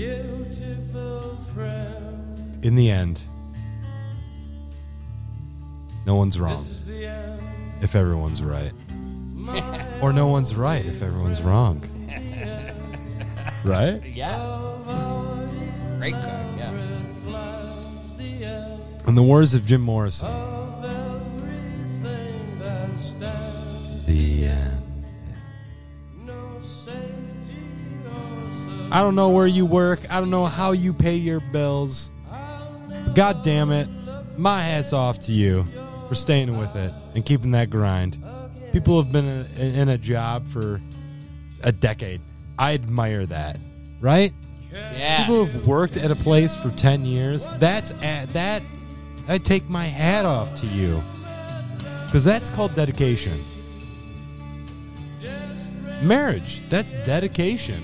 [2.64, 3.22] in the end,
[6.08, 6.66] no one's wrong
[7.84, 8.72] if everyone's right.
[10.02, 11.82] or no one's right if everyone's wrong.
[13.64, 14.02] right?
[14.04, 14.38] Yeah.
[15.98, 16.46] Great car.
[16.58, 16.72] Yeah.
[19.08, 20.28] In the words of Jim Morrison,
[24.06, 24.78] the end.
[28.90, 30.00] I don't know where you work.
[30.12, 32.10] I don't know how you pay your bills.
[32.30, 33.88] But God damn it.
[34.38, 35.64] My hat's off to you
[36.08, 38.22] for staying with it and keeping that grind.
[38.78, 39.26] People have been
[39.58, 40.80] in, in a job for
[41.64, 42.22] a decade
[42.60, 43.58] I admire that.
[44.00, 44.34] Right?
[44.72, 45.22] Yeah.
[45.22, 48.62] People who've worked at a place for 10 years, that's at, that
[49.28, 51.02] I take my hat off to you.
[52.12, 53.34] Cuz that's called dedication.
[56.04, 57.82] Marriage, that's dedication.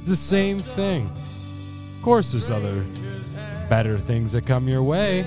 [0.00, 1.08] It's the same thing.
[1.96, 2.84] Of course there's other
[3.68, 5.24] better things that come your way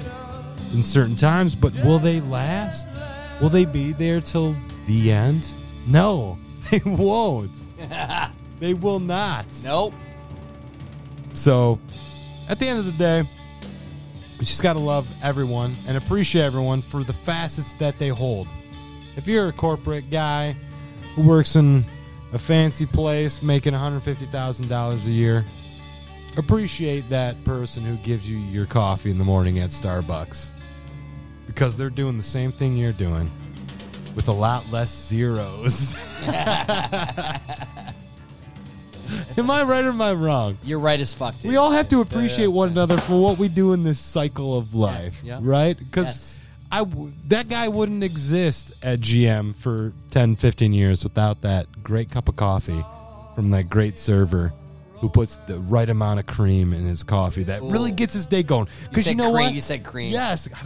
[0.74, 2.95] in certain times, but will they last?
[3.42, 4.56] Will they be there till
[4.88, 5.54] the end?
[5.88, 6.38] No,
[6.72, 7.52] they won't.
[8.60, 9.46] they will not.
[9.64, 9.94] Nope.
[11.34, 11.80] So,
[12.48, 13.24] at the end of the day,
[14.40, 18.48] we just got to love everyone and appreciate everyone for the facets that they hold.
[19.18, 20.56] If you're a corporate guy
[21.16, 21.86] who works in
[22.34, 25.46] a fancy place making $150,000 a year,
[26.38, 30.55] appreciate that person who gives you your coffee in the morning at Starbucks
[31.56, 33.32] because they're doing the same thing you're doing
[34.14, 35.96] with a lot less zeros.
[39.38, 40.58] am I right or am I wrong?
[40.64, 41.52] You're right as fuck, dude.
[41.52, 44.76] We all have to appreciate one another for what we do in this cycle of
[44.76, 45.40] life, Yeah.
[45.42, 45.78] right?
[45.78, 46.40] Because Yes.
[46.72, 52.12] I w- that guy wouldn't exist at GM for 10, 15 years without that great
[52.12, 52.84] cup of coffee
[53.36, 54.52] from that great server
[54.98, 58.44] who puts the right amount of cream in his coffee that really gets his day
[58.44, 58.68] going.
[58.84, 59.46] Because you, said know cream.
[59.46, 59.54] what?
[59.54, 60.12] You said cream.
[60.12, 60.50] Yes.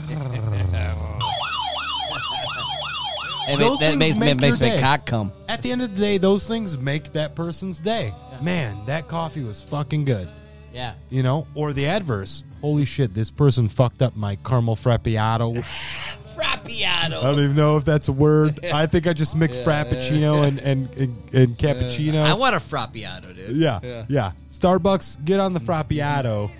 [3.49, 5.31] And Those that things makes, make makes your my cock come.
[5.47, 8.13] At the end of the day, those things make that person's day.
[8.43, 10.29] Man, that coffee was fucking good.
[10.71, 10.93] Yeah.
[11.09, 12.43] You know, or the adverse.
[12.61, 15.65] Holy shit, this person fucked up my caramel frappiato.
[16.39, 17.17] Frappiato.
[17.19, 18.63] I don't even know if that's a word.
[18.73, 22.23] I think I just mixed frappuccino and, and, and, and cappuccino.
[22.23, 23.55] I want a frappiato, dude.
[23.57, 26.51] yeah, yeah, Starbucks, get on the frappiato.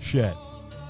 [0.00, 0.34] Shit.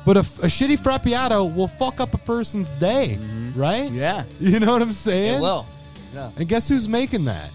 [0.04, 3.16] But a shitty frappiato will fuck up a person's day,
[3.56, 3.84] right?
[3.84, 3.96] Mm-hmm.
[3.96, 4.24] Yeah.
[4.40, 5.38] You know what I'm saying?
[5.38, 5.66] It will.
[6.14, 6.30] Yeah.
[6.36, 7.50] And guess who's making that?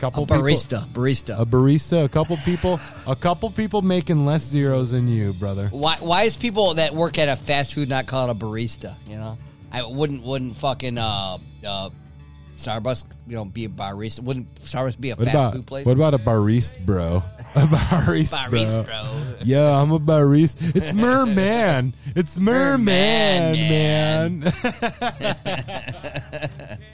[0.00, 0.84] Couple A people- barista.
[0.88, 1.38] Barista.
[1.40, 5.68] a barista, a couple people, a couple people making less zeros than you, brother.
[5.68, 5.96] Why?
[6.00, 8.94] Why is people that work at a fast food not called a barista?
[9.06, 9.38] You know,
[9.74, 11.90] I wouldn't wouldn't fucking uh, uh,
[12.54, 14.20] Starbucks you know be a barista.
[14.20, 15.86] Wouldn't Starbucks be a What fast about food place?
[15.86, 17.22] what about a barista, bro?
[17.56, 19.36] A barista, Barista, bro.
[19.44, 20.74] Yeah, I'm a barista.
[20.74, 21.92] It's merman.
[22.16, 24.52] It's merman, Merman, man.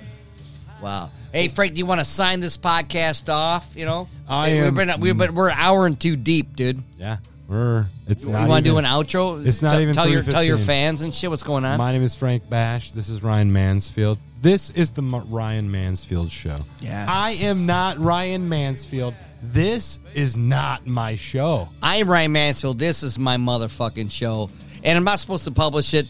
[0.82, 1.10] Wow.
[1.32, 3.74] Hey Frank, do you want to sign this podcast off?
[3.76, 4.64] You know, I am.
[4.64, 6.82] we've been we've been we're an hour and two deep, dude.
[6.96, 7.18] yeah,
[7.50, 7.86] we're.
[8.06, 8.48] It's You not.
[8.48, 9.44] want to do an outro?
[9.44, 11.76] It's not Tell- even tell your tell your fans and shit what's going on.
[11.78, 12.92] My name is Frank Bash.
[12.92, 14.18] This is Ryan Mansfield.
[14.40, 16.56] This is the M- Ryan Mansfield Show.
[16.80, 17.08] Yes.
[17.10, 19.14] I am not Ryan Mansfield.
[19.42, 21.68] This is not my show.
[21.82, 22.78] I am Ryan Mansfield.
[22.78, 24.48] This is my motherfucking show.
[24.82, 26.06] And I'm not supposed to publish it,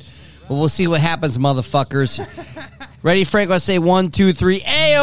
[0.48, 2.20] but we'll see what happens, motherfuckers.
[3.02, 3.50] Ready, Frank?
[3.50, 4.60] Let's say one, two, three.
[4.60, 5.00] Ayo!